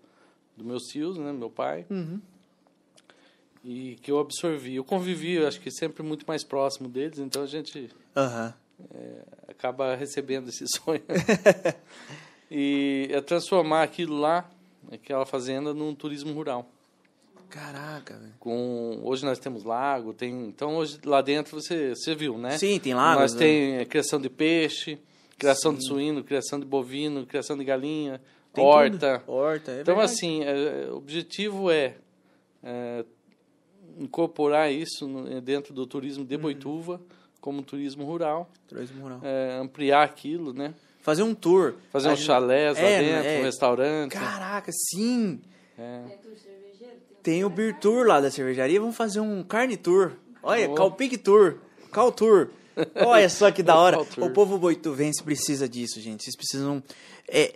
[0.58, 2.20] do meus tios, né, meu pai, Uhum.
[3.64, 4.76] e que eu absorvi.
[4.76, 8.54] Eu convivi, eu acho que sempre muito mais próximo deles, então a gente Aham.
[9.47, 11.02] acaba recebendo esse sonho.
[12.50, 14.50] e é transformar aquilo lá,
[14.91, 16.70] aquela fazenda, num turismo rural.
[17.50, 18.34] Caraca, velho.
[18.39, 22.58] Com hoje nós temos lago, tem então hoje lá dentro você você viu, né?
[22.58, 23.39] Sim, tem lagos, Nós né?
[23.39, 25.00] tem eh, criação de peixe,
[25.38, 28.22] criação de suíno, criação de bovino, criação de galinha,
[28.54, 29.20] Tem horta.
[29.26, 29.32] tudo.
[29.36, 30.14] Horta, é então verdade.
[30.14, 31.95] assim, eh, o objetivo é
[32.64, 33.04] eh,
[33.97, 36.28] incorporar isso no- dentro do turismo Uhum.
[36.30, 37.02] de Boituva
[37.41, 39.22] como um turismo rural, Turismo rural.
[39.24, 40.74] eh, ampliar aquilo, né?
[41.10, 41.74] Fazer um tour.
[41.91, 43.39] Fazer uns gente- chalés lá É, dentro, é.
[43.39, 44.12] um restaurante.
[44.12, 45.39] Caraca, sim.
[45.78, 46.01] É.
[47.24, 48.80] Tem o Beer Tour lá da cervejaria.
[48.80, 50.12] Vamos fazer um carne tour.
[50.43, 50.78] Olha, Boa.
[50.78, 51.55] Calpig Tour.
[51.91, 52.49] Cal Tour.
[52.95, 53.99] Olha só que da hora.
[53.99, 56.24] O povo boituvense precisa disso, gente.
[56.24, 56.82] Vocês precisam
[57.28, 57.53] é,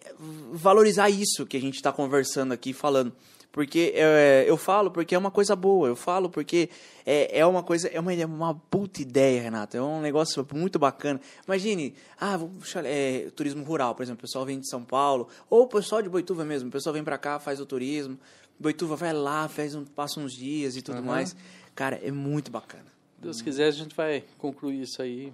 [0.52, 3.14] valorizar isso que a gente está conversando aqui, falando.
[3.54, 5.88] Porque é, eu falo porque é uma coisa boa.
[5.88, 6.72] Eu falo porque
[7.06, 9.78] é, é uma coisa, é uma, é uma puta ideia, Renato.
[9.78, 11.22] É um negócio muito bacana.
[11.48, 12.50] Imagine, ah, vou
[12.84, 14.18] é, turismo rural, por exemplo.
[14.18, 16.70] O pessoal vem de São Paulo, ou o pessoal de Boituva mesmo.
[16.70, 18.18] O pessoal vem pra cá, faz o turismo.
[18.60, 21.06] Boituva vai lá, faz um, passa uns dias e tudo Aham.
[21.06, 21.36] mais.
[21.76, 22.88] Cara, é muito bacana.
[23.20, 25.32] Deus quiser, a gente vai concluir isso aí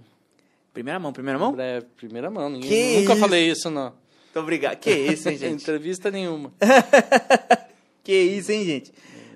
[0.74, 1.53] Primeira mão, primeira mão?
[1.53, 1.86] breve.
[1.95, 2.49] Primeira mão.
[2.49, 3.22] Ninguém, nunca isso?
[3.22, 3.86] falei isso, não.
[4.26, 4.78] Muito obrigado.
[4.78, 5.61] Que isso, hein, gente?
[5.63, 6.51] entrevista nenhuma.
[8.10, 8.91] Que isso, hein, gente?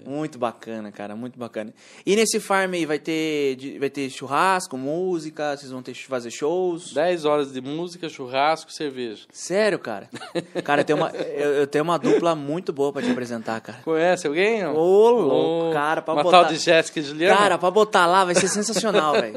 [0.06, 1.74] Muito bacana, cara, muito bacana.
[2.06, 6.94] E nesse farm aí vai ter, vai ter churrasco, música, vocês vão ter fazer shows?
[6.94, 9.24] 10 horas de música, churrasco, cerveja.
[9.32, 10.10] Sério, cara?
[10.64, 13.80] Cara, tem uma, eu, eu tenho uma dupla muito boa pra te apresentar, cara.
[13.84, 14.66] Conhece alguém?
[14.66, 16.44] Ô, louco, Ô, cara, pra uma botar...
[16.44, 17.36] tal de Jéssica e Juliana?
[17.38, 19.34] Cara, pra botar lá vai ser sensacional, velho.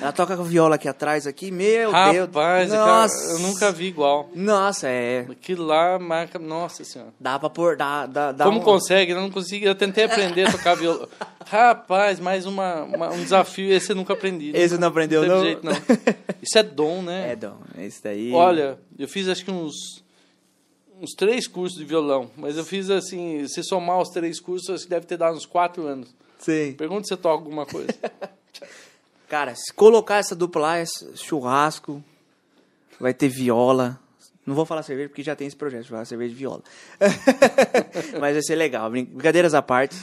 [0.00, 2.20] Ela toca com viola aqui atrás, aqui, meu Deus.
[2.20, 3.32] Rapaz, cara, Nossa.
[3.32, 4.28] eu nunca vi igual.
[4.34, 5.26] Nossa, é.
[5.30, 6.38] Aquilo lá marca...
[6.38, 7.12] Nossa senhora.
[7.20, 9.12] Dá pra pôr, dá, dá, dá Como um- consegue?
[9.12, 9.64] Eu não consegui.
[9.66, 11.08] Eu tentei aprender a tocar violão.
[11.46, 13.72] Rapaz, mais uma, uma- um desafio.
[13.72, 14.52] Esse eu nunca aprendi.
[14.54, 15.42] Esse não aprendeu, teve não?
[15.42, 15.72] jeito, não.
[16.42, 17.32] Isso é dom, né?
[17.32, 18.32] É, Dom, esse daí...
[18.32, 20.02] Olha, eu fiz acho que uns
[21.02, 24.84] uns três cursos de violão, mas eu fiz assim, se somar os três cursos, acho
[24.84, 26.14] que deve ter dado uns quatro anos.
[26.38, 26.74] Sim.
[26.76, 27.88] Pergunta se você toca alguma coisa.
[29.28, 30.84] Cara, se colocar essa dupla lá, é
[31.14, 32.02] churrasco,
[33.00, 33.98] vai ter viola.
[34.50, 36.60] Não vou falar cerveja porque já tem esse projeto, churrasco, cerveja e viola.
[38.20, 38.90] Mas vai ser legal.
[38.90, 39.96] Brin- Brincadeiras à parte.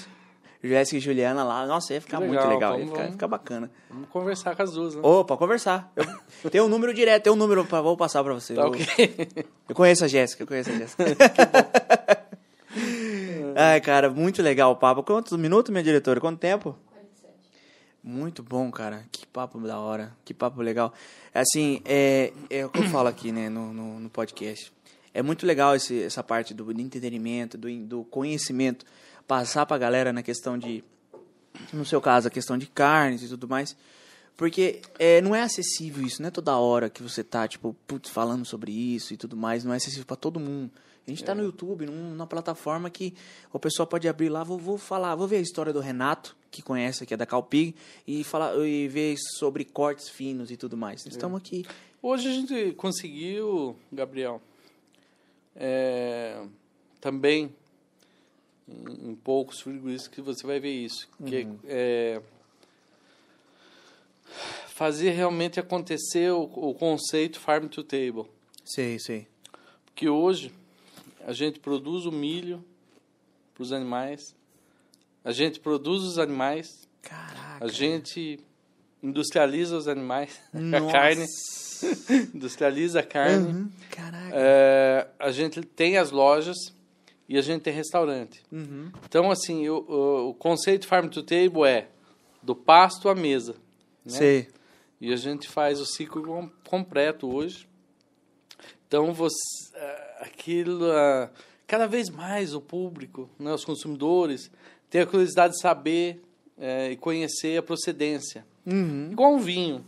[0.64, 3.04] Jéssica e Juliana lá, nossa, ia ficar Que muito legal, legal, ia vamos- ficar, ia
[3.04, 3.14] vamos.
[3.16, 3.72] ficar bacana.
[3.90, 5.02] Vamos conversar com as duas, né?
[5.04, 5.92] Opa, conversar.
[5.96, 6.06] Eu,
[6.50, 8.54] tenho um número direto, tem um número, pra, vou passar pra você.
[8.56, 8.86] Tá Eu- ok.
[9.70, 11.04] Eu conheço a Jéssica, eu conheço a Jéssica.
[13.56, 15.04] Ai, cara, muito legal o papo.
[15.04, 16.20] Quantos minutos, minha diretora?
[16.20, 16.76] Quanto tempo?
[18.08, 18.20] 47.
[18.20, 19.06] Muito bom, cara.
[19.12, 20.16] Que papo da hora.
[20.24, 20.94] Que papo legal.
[21.34, 24.72] Assim, é, é o que eu falo aqui, né, no, no, no podcast.
[25.14, 28.86] É muito legal esse, essa parte do, do entretenimento, do, do conhecimento.
[29.28, 30.84] Passar pra galera na questão de,
[31.74, 33.76] no seu caso, a questão de carnes e tudo mais.
[34.38, 38.08] Porque é, não é acessível isso, não é toda hora que você tá, tipo, putz,
[38.10, 40.72] falando sobre isso e tudo mais, não é acessível pra todo mundo.
[41.08, 43.16] A gente tá no YouTube, num- numa plataforma que
[43.52, 46.62] a pessoa pode abrir lá, vou, vou falar, vou ver a história do Renato, que
[46.62, 47.76] conhece aqui, é da Calpig,
[48.06, 51.06] e, falar, e ver sobre cortes finos e tudo mais.
[51.06, 51.66] Estamos aqui.
[52.02, 54.42] Hoje a gente conseguiu, Gabriel,
[55.56, 56.46] é,
[57.02, 57.54] também
[58.68, 62.22] em, em poucos frigoríficos que você vai ver isso, que é,
[64.68, 68.26] fazer realmente acontecer o, o conceito farm to table,
[68.64, 69.28] Sei, sei.
[69.86, 70.54] porque hoje
[71.26, 72.64] a gente produz o milho
[73.54, 74.36] para os animais,
[75.24, 77.66] a gente produz os animais, Caraca.
[77.66, 78.40] a gente
[79.02, 80.92] industrializa os animais, a Nossa.
[80.92, 81.26] carne,
[82.34, 83.48] industrializa a carne.
[83.54, 83.72] Uhum.
[83.92, 84.32] Caraca.
[84.34, 86.58] É, a gente tem as lojas
[87.30, 88.42] e a gente tem restaurante.
[88.52, 88.92] Uhum.
[89.06, 91.90] Então, assim, o, o, o conceito Farm to Table é
[92.42, 93.54] do pasto à mesa.
[94.06, 94.12] Né?
[94.18, 94.48] Sei.
[95.00, 97.68] E a gente faz o ciclo com- completo hoje.
[98.88, 99.36] Então, você,
[99.76, 101.30] ah, aquilo, ah,
[101.68, 104.50] cada vez mais o público, né, os consumidores,
[104.90, 106.22] tem a curiosidade de saber
[106.60, 108.46] eh, e conhecer a procedência.
[108.66, 109.10] Uhum.
[109.12, 109.86] Igual um vinho.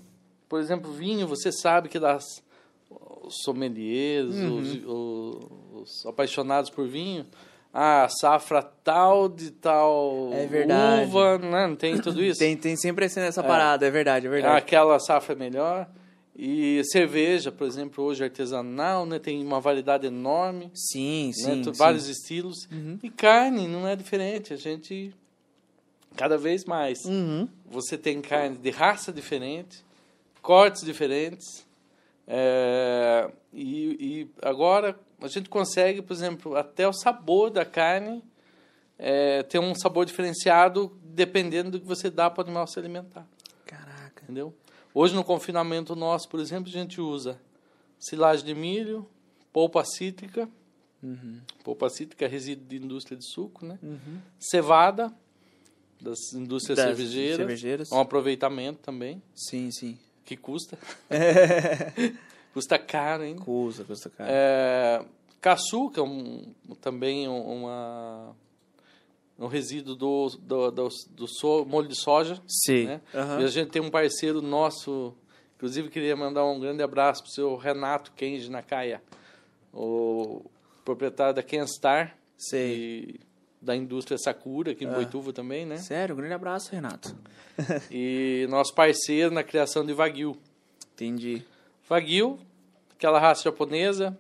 [0.47, 2.24] Por exemplo, vinho, você sabe que das
[3.22, 4.58] os sommeliers, Uhum.
[4.60, 7.26] os, os- os apaixonados por vinho,
[7.72, 11.04] a safra tal de tal É verdade.
[11.04, 11.68] uva, né?
[11.68, 12.39] não tem tudo isso?
[12.39, 14.58] Tem, tem sempre essa essa parada, é verdade, é verdade.
[14.58, 15.88] Aquela safra é melhor.
[16.42, 19.20] E cerveja, por exemplo, hoje artesanal, né?
[19.20, 21.64] tem uma variedade enorme, Sim, né?
[21.64, 21.72] sim.
[21.74, 22.66] Vários estilos.
[22.72, 22.98] Uhum.
[23.04, 25.14] E carne não é diferente, a gente
[26.16, 27.00] Cada vez mais.
[27.06, 27.48] Uhum.
[27.70, 29.84] Você tem carne de raça diferente,
[30.42, 31.66] cortes diferentes.
[32.28, 38.24] é, e, e agora a gente consegue, por exemplo, até o sabor da carne
[38.98, 43.28] é, ter um sabor diferenciado dependendo do que você dá para o animal se alimentar.
[43.66, 44.24] Caraca.
[44.24, 44.54] Entendeu?
[44.94, 47.40] Hoje no confinamento nosso, por exemplo, a gente usa
[48.00, 49.08] silagem de milho,
[49.54, 50.50] polpa cítrica,
[51.64, 53.78] polpa cítrica é resíduo de indústria de suco, né?
[54.40, 55.14] Cevada
[56.02, 57.92] das indústrias Das cervejeiras, cervejeiras.
[57.92, 59.98] um aproveitamento também Sim, sim.
[60.26, 60.78] que custa,
[62.54, 63.36] custa caro, hein?
[63.36, 64.30] Custa, custa caro.
[64.32, 65.04] É,
[65.42, 68.36] caçu, que é um, também um- uma
[69.40, 72.42] um resíduo do, do, do, do so- molho de soja.
[72.48, 72.86] Sim.
[72.86, 73.02] né?
[73.16, 73.40] Aham.
[73.42, 75.16] E a gente tem um parceiro nosso,
[75.56, 79.02] inclusive queria mandar um grande abraço para o seu Renato Kenji Nakaya,
[79.74, 80.44] o
[80.84, 82.76] proprietário da Kenstar Sei.
[82.76, 83.20] e
[83.62, 84.94] da indústria Sakura, aqui em Ah.
[84.94, 85.78] Boituva também, né?
[85.78, 87.16] Sério, um grande abraço, Renato.
[87.92, 90.36] E nosso parceiro na criação de Wagyu.
[90.94, 91.44] Entendi.
[91.90, 92.40] Wagyu,
[92.96, 94.18] aquela raça japonesa,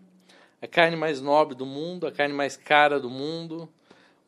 [0.61, 3.69] a carne mais nobre do mundo, a carne mais cara do mundo.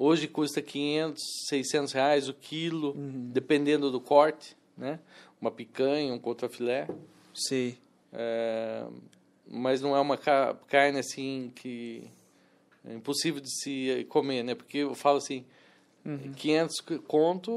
[0.03, 2.95] Hoje custa 500, 600 reais o quilo,
[3.31, 4.99] dependendo do corte, né?
[5.39, 6.87] Uma picanha, um contrafilé.
[7.35, 7.77] Sei.
[8.11, 8.83] É,
[9.47, 12.03] mas não é uma ca- carne assim que
[12.83, 14.55] é impossível de se comer, né?
[14.55, 15.45] Porque eu falo assim,
[16.35, 17.51] 500 conto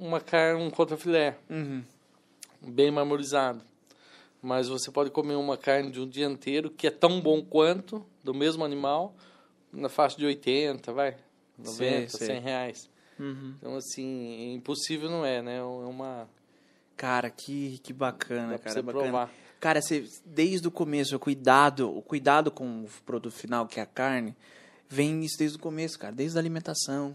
[0.00, 1.84] uma carne, um contrafilé Uhum.
[2.60, 3.62] bem marmorizado.
[4.42, 8.04] Mas você pode comer uma carne de um dia inteiro que é tão bom quanto
[8.24, 9.14] do mesmo animal
[9.72, 11.16] na faixa de 80, vai,
[11.64, 12.26] 90, Sei, sei.
[12.28, 12.90] 100 reais.
[13.18, 13.54] Uhum.
[13.58, 15.58] Então assim, impossível não é, né?
[15.58, 16.28] É uma
[16.96, 18.74] Cara, que, que bacana, dá cara.
[18.74, 19.04] você bacana.
[19.04, 19.30] provar.
[19.58, 23.82] Cara, você, desde o começo, o cuidado, o cuidado com o produto final, que é
[23.82, 24.34] a carne,
[24.88, 26.14] vem isso desde o começo, cara.
[26.14, 27.14] Desde a alimentação,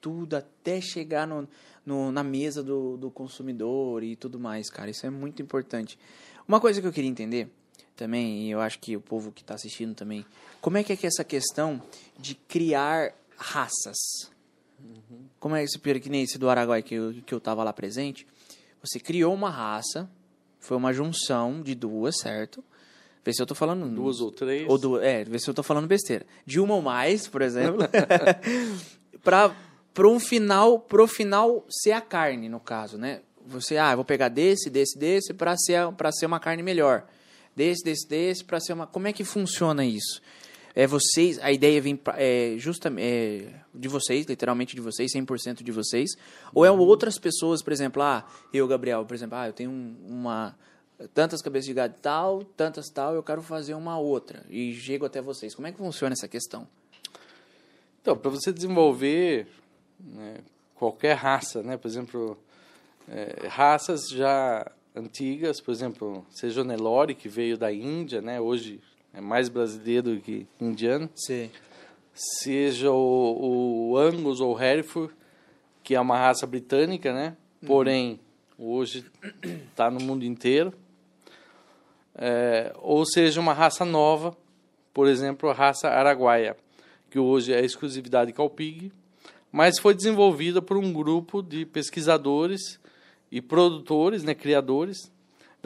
[0.00, 1.46] tudo, até chegar no,
[1.84, 4.90] no- na mesa do, do consumidor e tudo mais, cara.
[4.90, 5.98] Isso é muito importante.
[6.46, 7.48] Uma coisa que eu queria entender
[7.94, 10.24] também, e eu acho que o povo que está assistindo também,
[10.60, 11.82] como é que é que essa questão
[12.18, 14.30] de criar raças?
[15.38, 18.26] Como é esse que nem esse do Araguai que eu, que eu tava lá presente?
[18.82, 20.08] Você criou uma raça,
[20.58, 22.62] foi uma junção de duas, certo?
[23.24, 23.88] Vê se eu tô falando.
[23.92, 24.68] Duas ou três.
[24.68, 26.24] Ou du- é, vê se eu tô falando besteira.
[26.44, 27.80] De uma ou mais, por exemplo.
[29.22, 29.54] pra,
[29.92, 33.22] pra um final, pro final ser a carne, no caso, né?
[33.46, 37.06] Você, ah, eu vou pegar desse, desse, desse, pra ser, pra ser uma carne melhor.
[37.54, 38.86] Desse, desse, desse, pra ser uma.
[38.86, 40.20] Como é que funciona isso?
[40.78, 45.72] É vocês, a ideia vem é, justamente é, de vocês, literalmente de vocês, 100% de
[45.72, 46.10] vocês,
[46.52, 49.96] ou é outras pessoas, por exemplo, ah, eu, Gabriel, por exemplo, ah, eu tenho um-
[50.06, 50.54] uma
[51.14, 55.22] tantas cabeças de gado tal, tantas tal, eu quero fazer uma outra e chego até
[55.22, 55.54] vocês.
[55.54, 56.68] Como é que funciona essa questão?
[58.02, 59.46] Então, para você desenvolver
[59.98, 60.36] né,
[60.74, 62.38] qualquer raça, né, por exemplo,
[63.08, 68.80] é, raças já antigas, por exemplo, seja o Nelore, que veio da Índia, né, hoje
[69.16, 71.50] é mais brasileiro que indiano, Sim.
[72.14, 75.12] seja o, o Angus ou Hereford,
[75.82, 77.36] que é uma raça britânica, né,
[77.66, 78.20] porém
[78.58, 79.04] hoje
[79.70, 80.72] está no mundo inteiro,
[82.18, 84.34] É, ou seja uma raça nova,
[84.94, 86.56] por exemplo, a raça araguaia,
[87.10, 88.90] que hoje é exclusividade Calpig,
[89.52, 92.80] mas foi desenvolvida por um grupo de pesquisadores
[93.30, 95.12] e produtores, né, criadores,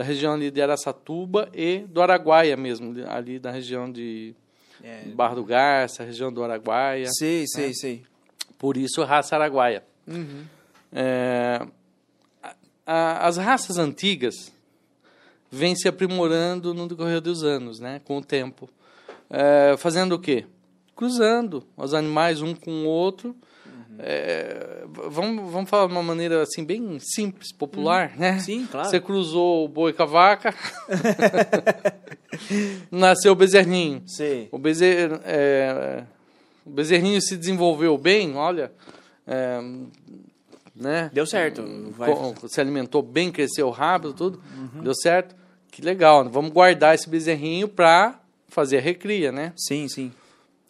[0.01, 4.35] da região ali de Araçatuba e do Araguaia mesmo, ali da região de
[4.83, 5.03] É.
[5.09, 7.05] Barra do Garça, região do Araguaia.
[7.11, 8.03] Sei, sei, sei.
[8.57, 9.85] Por isso, raça araguaia.
[10.09, 10.45] Uhum.
[10.91, 11.61] É,
[12.43, 12.55] a-
[12.87, 14.51] a- as raças antigas
[15.53, 18.71] vêm se aprimorando no decorrer dos anos, né, com o tempo.
[19.29, 20.47] É, fazendo o quê?
[21.01, 23.35] Cruzando os animais um com o outro.
[23.99, 28.39] É, v- vamos, vamos falar de uma maneira assim bem simples, popular, né?
[28.39, 28.89] Sim, claro.
[28.89, 30.55] Você cruzou o boi com a vaca,
[32.91, 34.03] nasceu o bezerrinho.
[34.07, 34.49] Sei.
[34.53, 36.05] O, bezer, é,
[36.65, 38.73] o bezerrinho se desenvolveu bem, olha,
[39.27, 39.61] é,
[40.75, 41.11] né?
[41.13, 41.63] Deu certo.
[41.97, 44.43] Vai- Co- Se alimentou bem, cresceu rápido, tudo,
[44.83, 45.35] deu certo.
[45.71, 49.53] Que legal, vamos guardar esse bezerrinho para fazer a recria, né?
[49.57, 50.13] Sim, sim.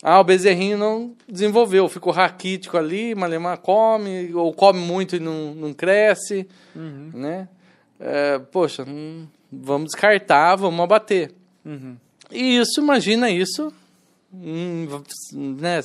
[0.02, 5.54] Ah, o bezerrinho não desenvolveu, ficou raquítico ali, malemar come, ou come muito e não,
[5.54, 6.48] não cresce,
[7.14, 7.48] né?
[7.98, 11.32] É, poxa, hum, vamos descartar, vamos abater.
[11.64, 11.96] Uhum.
[12.32, 13.70] E isso, imagina isso,
[14.32, 14.86] hum,
[15.34, 15.82] né,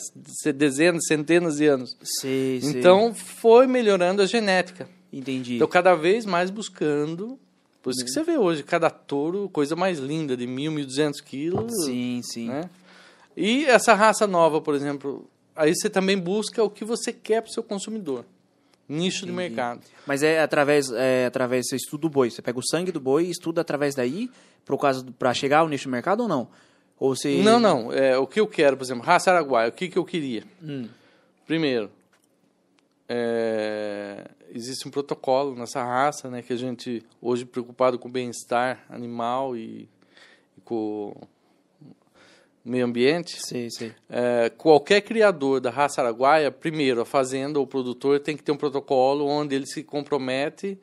[0.55, 1.97] dezenas, centenas de anos.
[2.01, 2.79] Sei, sei.
[2.79, 4.87] Então, foi melhorando a genética.
[5.11, 5.55] entendi.
[5.55, 7.37] Então, cada vez mais buscando.
[7.83, 11.21] Por isso que você vê hoje, cada touro, coisa mais linda, de mil, mil duzentos
[11.21, 11.71] quilos.
[11.85, 12.47] Sim, sim.
[12.47, 12.67] Né?
[13.35, 17.49] E essa raça nova, por exemplo, aí você também busca o que você quer para
[17.49, 18.25] o seu consumidor.
[18.87, 19.81] Nicho de mercado.
[20.05, 22.29] Mas é através, é através, você estuda o boi.
[22.29, 24.29] Você pega o sangue do boi e estuda através daí,
[25.17, 26.47] para chegar ao nicho de mercado ou não?
[26.99, 27.41] Ou você...
[27.41, 27.91] Não, não.
[27.91, 30.43] É, o que eu quero, por exemplo, raça araguaia, o que, que eu queria?
[30.63, 30.87] Hum.
[31.47, 31.91] Primeiro,
[33.09, 38.83] é, existe um protocolo nessa raça, né, que a gente hoje preocupado com o bem-estar
[38.89, 39.89] animal e,
[40.57, 41.15] e com
[42.65, 43.37] meio ambiente.
[43.45, 43.91] Sim, sim.
[44.09, 48.51] É, qualquer criador da raça araguaia, primeiro, a fazenda ou o produtor tem que ter
[48.51, 50.77] um protocolo onde ele se compromete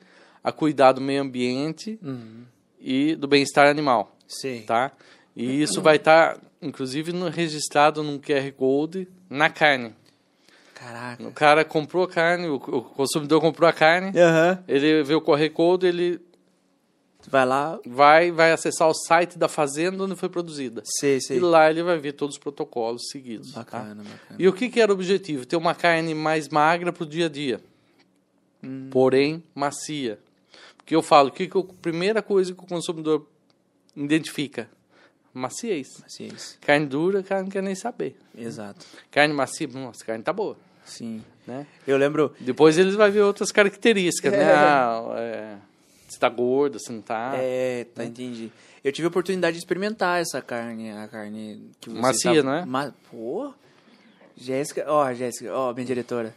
[0.44, 2.44] a cuidar do meio ambiente Uhum.
[2.80, 4.62] e do bem-estar animal, Sim.
[4.66, 4.92] tá?
[5.34, 9.94] E isso vai estar, inclusive, no, registrado num QR Code na carne.
[10.74, 11.22] Caraca.
[11.26, 14.62] O cara comprou a carne, o, o consumidor comprou a carne, Aham.
[14.68, 16.20] ele vê o QR Code, ele
[17.28, 17.78] Vai lá.
[17.86, 20.82] vai, vai acessar o site da fazenda onde foi produzida.
[20.84, 21.36] Sei, sei.
[21.36, 23.52] E lá ele vai ver todos os protocolos seguidos.
[23.52, 23.60] tá?
[23.60, 24.36] Bacana, bacana.
[24.38, 25.46] E o que, que era o objetivo?
[25.46, 27.60] Ter uma carne mais magra para o dia a dia,
[28.90, 30.18] porém macia.
[30.76, 33.26] Porque eu falo, que, que a primeira coisa que o consumidor
[33.96, 34.68] identifica?
[35.32, 35.88] Maciez.
[36.20, 36.58] Isso.
[36.60, 38.18] Carne dura, cara não quer nem saber.
[38.36, 38.84] Exato.
[39.10, 40.56] Carne macia, nossa, carne tá boa.
[40.84, 41.24] Sim.
[41.46, 41.66] Né?
[41.86, 42.34] Eu lembro...
[42.38, 44.52] Depois eles vão ver outras características, né?
[44.52, 45.56] Ah, é,
[46.12, 47.32] se tá gordo, se não tá.
[47.36, 48.50] É, tá, entendi.
[48.84, 52.64] Eu tive a oportunidade de experimentar essa carne, a carne que você Macia, não é?
[52.66, 52.92] Ma...
[53.10, 53.52] Pô,
[54.36, 56.34] Jéssica, ó, Jéssica, ó, minha diretora.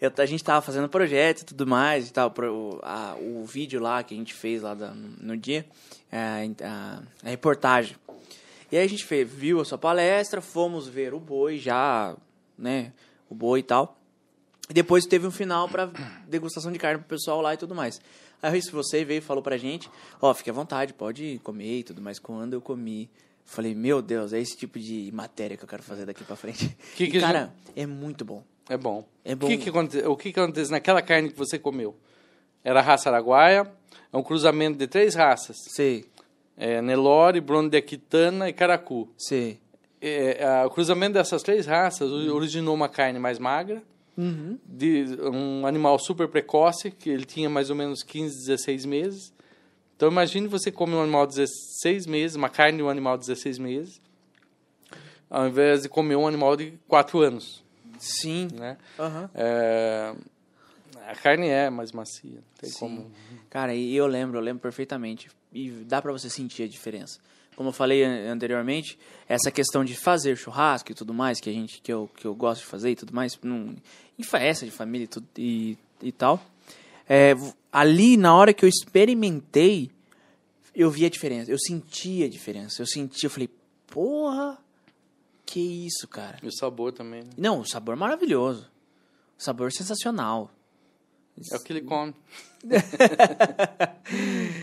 [0.00, 3.80] Eu, a gente tava fazendo projeto e tudo mais e tal, pro, a, o vídeo
[3.80, 5.64] lá que a gente fez lá da- no dia,
[6.10, 7.96] a, a- a reportagem.
[8.72, 12.16] E aí a gente fez, viu a sua palestra, fomos ver o boi já,
[12.58, 12.92] né,
[13.30, 13.96] o boi e tal.
[14.68, 15.90] E depois teve um final para
[16.26, 18.00] degustação de carne pro pessoal lá e tudo mais.
[18.52, 19.90] Aí se você veio e falou pra gente,
[20.20, 22.18] ó, fique à vontade, pode comer e tudo mais.
[22.18, 23.08] Quando eu comi,
[23.44, 26.76] falei, meu Deus, é esse tipo de matéria que eu quero fazer daqui pra frente.
[26.96, 28.42] Que e, que a cara, é muito bom.
[28.68, 29.04] É bom.
[29.24, 29.46] É O, bom.
[29.46, 31.94] que que aconte- o que, que acontece naquela carne que você comeu?
[32.62, 33.70] Era a raça araguaia,
[34.12, 35.56] é um cruzamento de três raças.
[35.74, 36.04] Sei,
[36.56, 39.08] É, Nelore, Bruno de Aquitana e Caracu.
[39.18, 39.58] sei.
[40.00, 43.82] É, a- o cruzamento dessas três raças o- originou uma carne mais magra,
[44.16, 44.58] Uhum.
[44.64, 49.32] de um animal super precoce, que ele tinha mais ou menos 15, 16 meses.
[49.96, 53.26] Então imagine você comer um animal de 16 meses, uma carne de um animal de
[53.26, 54.00] 16 meses,
[55.28, 57.64] ao invés de comer um animal de 4 anos.
[57.98, 58.48] Sim.
[58.52, 58.76] Né?
[58.98, 59.30] Aham.
[59.34, 60.14] É,
[61.06, 62.78] a carne é mais macia, tem Sim.
[62.78, 63.12] como.
[63.50, 65.30] Cara, e eu lembro, eu lembro perfeitamente.
[65.52, 67.20] E dá pra você sentir a diferença.
[67.56, 68.98] Como eu falei an- anteriormente,
[69.28, 72.34] essa questão de fazer churrasco e tudo mais, que a gente que eu, que eu
[72.34, 73.76] gosto de fazer e tudo mais, num,
[74.18, 76.40] em festa de família e, tudo, e, e tal.
[77.08, 77.34] É,
[77.72, 79.90] ali, na hora que eu experimentei,
[80.74, 81.50] eu vi a diferença.
[81.50, 82.82] Eu senti a diferença.
[82.82, 83.48] Eu senti, eu falei,
[83.86, 84.58] porra,
[85.46, 86.38] que isso, cara.
[86.42, 87.30] E o sabor também, né?
[87.36, 88.70] Não, o sabor maravilhoso.
[89.38, 90.50] O sabor sensacional.
[91.50, 92.14] É o que ele come.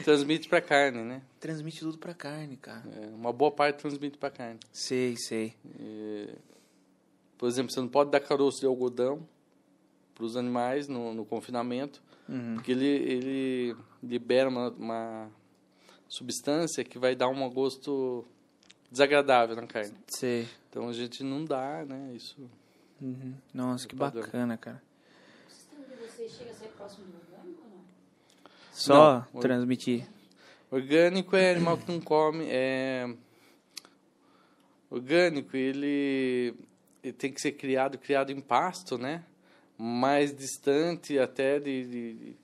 [0.03, 1.21] transmite pra carne, né?
[1.39, 2.83] Transmite tudo pra carne, cara.
[2.95, 4.59] É, uma boa parte transmite pra carne.
[4.71, 5.53] Sei, sei.
[5.79, 6.35] É,
[7.37, 9.27] por exemplo, você não pode dar caroço de algodão
[10.13, 12.53] para os animais no, no confinamento, Uhum.
[12.55, 15.29] porque ele, ele libera uma, uma
[16.07, 18.23] substância que vai dar um gosto
[18.89, 19.93] desagradável na carne.
[20.07, 20.47] Sei.
[20.69, 22.13] Então a gente não dá, né?
[22.15, 22.37] Isso.
[23.01, 23.33] Uhum.
[23.53, 24.21] Nossa, que Padrão.
[24.23, 24.81] bacana, cara.
[26.21, 27.83] Vocês chega a ser próximo do orgânico ou não?
[28.71, 29.41] Só Não.
[29.41, 30.05] transmitir.
[30.69, 32.45] Orgânico é animal que não come.
[32.47, 33.11] É...
[34.89, 36.53] Orgânico, ele...
[37.03, 39.23] ele tem que ser criado, criado em pasto, né?
[39.77, 42.35] Mais distante até de, de- de-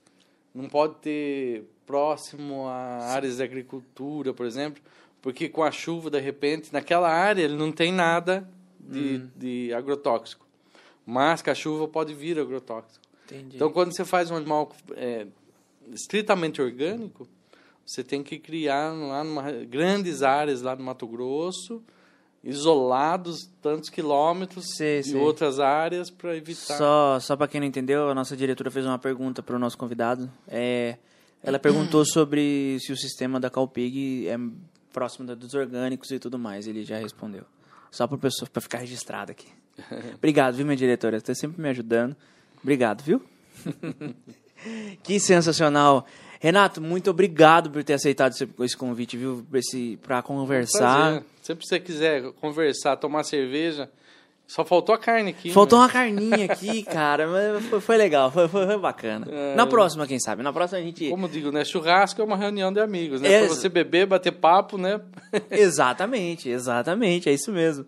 [0.55, 4.81] Não pode ter próximo a áreas de agricultura, por exemplo,
[5.21, 8.49] porque com a chuva, de repente, naquela área ele não tem nada
[8.79, 10.47] de, de agrotóxico.
[11.05, 13.05] Mas com a chuva pode vir agrotóxico.
[13.31, 13.55] Entendi.
[13.55, 15.27] Então, quando você faz um animal é,
[15.91, 17.27] estritamente orgânico,
[17.85, 21.81] você tem que criar lá numa, grandes áreas lá no Mato Grosso,
[22.43, 25.19] isolados tantos quilômetros Sei, de sei.
[25.19, 26.77] outras áreas para evitar.
[26.77, 29.77] Só, só para quem não entendeu, a nossa diretora fez uma pergunta para o nosso
[29.77, 30.31] convidado.
[30.47, 30.97] É,
[31.43, 34.37] ela perguntou sobre se o sistema da Calpig é
[34.91, 36.67] próximo dos orgânicos e tudo mais.
[36.67, 37.43] Ele já respondeu.
[37.91, 39.47] Só para pessoa para ficar registrado aqui.
[40.15, 41.19] Obrigado, viu, minha diretora?
[41.19, 42.15] Você sempre me ajudando.
[42.61, 43.21] Obrigado, viu?
[45.03, 46.05] que sensacional.
[46.39, 49.45] Renato, muito obrigado por ter aceitado esse, convite, viu?
[50.01, 50.97] Para conversar.
[50.97, 51.23] Prazer.
[51.41, 53.89] Sempre que você quiser conversar, tomar cerveja,
[54.45, 55.51] só faltou a carne aqui.
[55.51, 55.85] Faltou né?
[55.85, 59.27] uma carninha aqui, cara, mas foi, foi legal, foi, foi- bacana.
[59.29, 59.55] É.
[59.55, 60.43] Na próxima, quem sabe?
[60.43, 61.09] Na próxima a gente.
[61.09, 61.65] Como digo, né?
[61.65, 63.29] Churrasco é uma reunião de amigos, né?
[63.29, 65.01] Ex- Pra você beber, bater papo, né?
[65.49, 67.85] Exatamente, exatamente, é isso mesmo.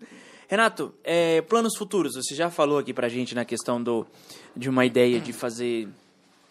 [0.50, 4.04] Renato, é, planos futuros, você já falou aqui pra gente na questão do,
[4.56, 5.88] de uma ideia de fazer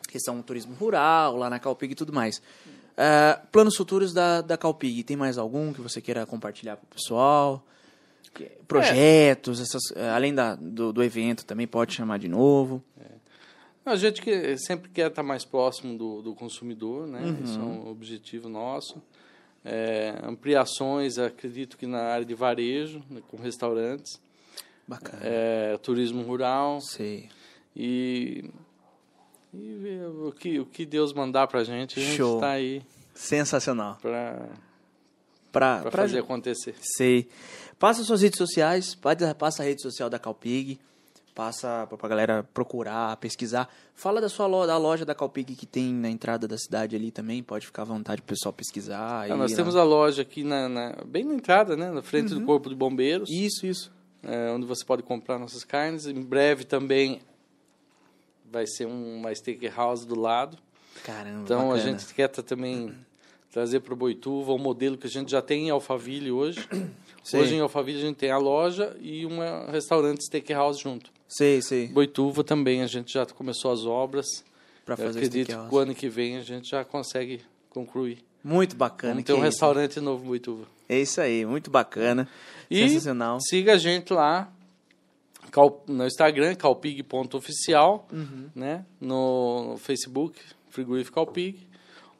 [0.08, 2.38] questão do turismo rural, lá na Calpig e tudo mais.
[2.38, 6.95] Uh, planos futuros da, da Calpig, tem mais algum que você queira compartilhar para o
[6.95, 7.62] pessoal?
[8.66, 12.82] Projetos, essas, uh, além da, do, do evento, também pode chamar de novo.
[13.86, 17.20] A gente que sempre quer estar mais próximo do, do consumidor, né?
[17.20, 17.43] Uhum.
[17.43, 19.02] Isso é um objetivo nosso.
[19.64, 24.20] É, ampliações, acredito que na área de varejo, né, com restaurantes.
[24.88, 25.22] Bacana.
[25.24, 26.82] É, turismo rural.
[26.82, 27.30] Sei.
[27.76, 28.49] E,
[29.53, 32.36] e o, que, o que Deus mandar pra gente, a gente Show.
[32.36, 32.82] está aí.
[33.14, 33.97] Sensacional.
[34.01, 34.49] Pra,
[35.51, 36.76] pra, pra fazer acontecer.
[36.82, 37.28] Sei.
[37.78, 38.97] Passa suas redes sociais,
[39.38, 40.80] passa a rede social da Calpig
[41.40, 43.70] passa para a galera procurar, pesquisar.
[43.96, 47.12] Fala da sua loja, da loja da Calpig que tem na entrada da cidade ali
[47.12, 49.24] também, pode ficar à vontade o pessoal pesquisar.
[49.24, 52.42] Ah, nós temos a loja aqui na, na, bem na entrada, né, na frente uhum.
[52.42, 53.30] do Corpo de Bombeiros.
[53.32, 53.90] Isso, isso.
[54.22, 56.08] É, onde você pode comprar nossas carnes.
[56.08, 57.22] Em breve também
[58.52, 60.58] vai ser um, uma steakhouse do lado.
[61.06, 61.76] Caramba, Então bacana.
[61.76, 62.94] a gente quer também
[63.50, 66.68] trazer para o Boituva um modelo que a gente já tem em Alphaville hoje.
[67.30, 67.38] Sim.
[67.38, 71.12] Hoje em Alphaville a gente tem a loja e um restaurante steakhouse junto.
[71.28, 71.88] Sei, sei.
[71.88, 74.26] Boituva também, a gente já começou as obras.
[74.84, 78.18] Para fazer Eu acredito que o ano que vem a gente já consegue concluir.
[78.44, 79.14] Muito bacana.
[79.14, 80.02] Vamos ter um restaurante isso?
[80.02, 80.66] novo em Boituva.
[80.88, 82.28] É isso aí, muito bacana.
[82.70, 83.38] E Sensacional.
[83.42, 84.52] siga a gente lá
[85.88, 88.50] no Instagram, calpig.oficial, uhum.
[88.56, 88.86] né?
[89.00, 91.68] No, no Facebook, Frigorífico Calpig,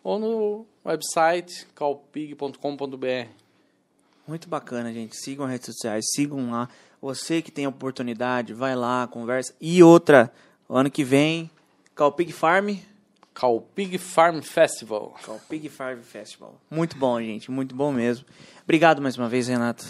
[0.04, 3.28] ou no website calpig.com.br.
[4.30, 5.18] Muito bacana, gente.
[5.18, 6.70] Sigam as redes sociais, sigam lá.
[7.02, 9.56] Você que tem oportunidade, vai lá, conversa.
[9.60, 10.32] E outra,
[10.70, 11.50] ano que vem,
[11.96, 12.76] Calpig Farm.
[13.34, 15.16] Calpig Farm Festival.
[15.26, 16.62] Calpig Farm Festival.
[16.70, 17.50] Muito bom, gente.
[17.50, 18.24] Muito bom mesmo.
[18.64, 19.84] Obrigado mais uma vez, Renato.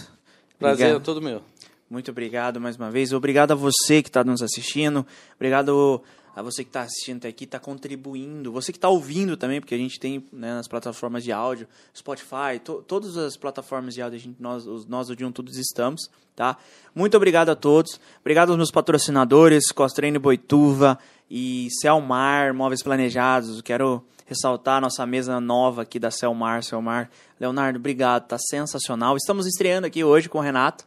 [0.57, 1.01] Prazer obrigado.
[1.01, 1.41] é todo meu.
[1.89, 3.11] Muito obrigado mais uma vez.
[3.11, 5.05] Obrigado a você que está nos assistindo.
[5.35, 6.01] Obrigado
[6.39, 9.75] a você que está assistindo até aqui, está contribuindo, você que está ouvindo também, porque
[9.75, 14.19] a gente tem né, nas plataformas de áudio, Spotify, to, todas as plataformas de áudio,
[14.19, 16.57] gente, nós, os, nós, o Dion, todos estamos, tá?
[16.95, 20.97] Muito obrigado a todos, obrigado aos meus patrocinadores, Costrene Boituva
[21.29, 27.09] e Celmar, Móveis Planejados, quero ressaltar a nossa mesa nova aqui da Celmar, Celmar.
[27.37, 29.17] Leonardo, obrigado, tá sensacional.
[29.17, 30.85] Estamos estreando aqui hoje com o Renato,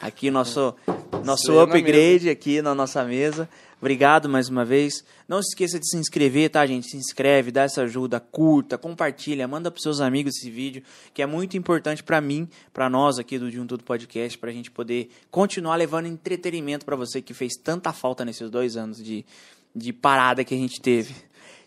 [0.00, 0.74] aqui nosso,
[1.24, 3.48] nosso upgrade aqui na nossa mesa.
[3.80, 5.04] Obrigado mais uma vez.
[5.28, 6.90] Não se esqueça de se inscrever, tá, gente?
[6.90, 10.82] Se inscreve, dá essa ajuda, curta, compartilha, manda para seus amigos esse vídeo,
[11.14, 14.50] que é muito importante para mim, para nós aqui do De um Tudo Podcast, para
[14.50, 19.02] a gente poder continuar levando entretenimento para você que fez tanta falta nesses dois anos
[19.02, 19.24] de,
[19.74, 21.14] de parada que a gente teve.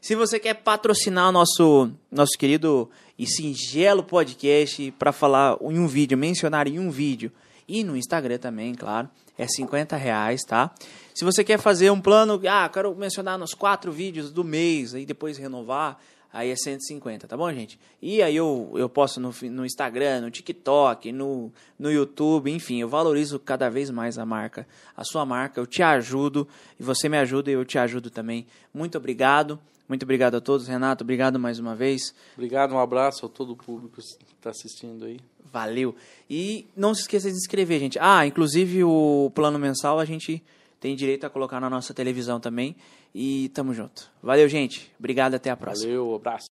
[0.01, 5.87] Se você quer patrocinar o nosso, nosso querido e singelo podcast para falar em um
[5.87, 7.31] vídeo, mencionar em um vídeo
[7.67, 9.07] e no Instagram também, claro,
[9.37, 10.73] é 50 reais, tá?
[11.13, 15.05] Se você quer fazer um plano, ah, quero mencionar nos quatro vídeos do mês, aí
[15.05, 15.99] depois renovar,
[16.31, 17.79] aí é 150, tá bom, gente?
[18.01, 22.87] E aí eu, eu posto no, no Instagram, no TikTok, no, no YouTube, enfim, eu
[22.87, 26.47] valorizo cada vez mais a marca, a sua marca, eu te ajudo,
[26.79, 28.45] e você me ajuda e eu te ajudo também.
[28.73, 29.59] Muito obrigado.
[29.91, 30.69] Muito obrigado a todos.
[30.69, 32.15] Renato, obrigado mais uma vez.
[32.37, 34.01] Obrigado, um abraço a todo o público que
[34.37, 35.19] está assistindo aí.
[35.51, 35.93] Valeu.
[36.29, 37.99] E não se esqueça de se inscrever, gente.
[37.99, 40.41] Ah, inclusive o plano mensal a gente
[40.81, 42.75] tem direito a colocar na nossa televisão também.
[43.13, 44.09] E tamo junto.
[44.21, 44.91] Valeu, gente.
[44.99, 45.87] Obrigado, até a próxima.
[45.87, 46.47] Valeu, abraço.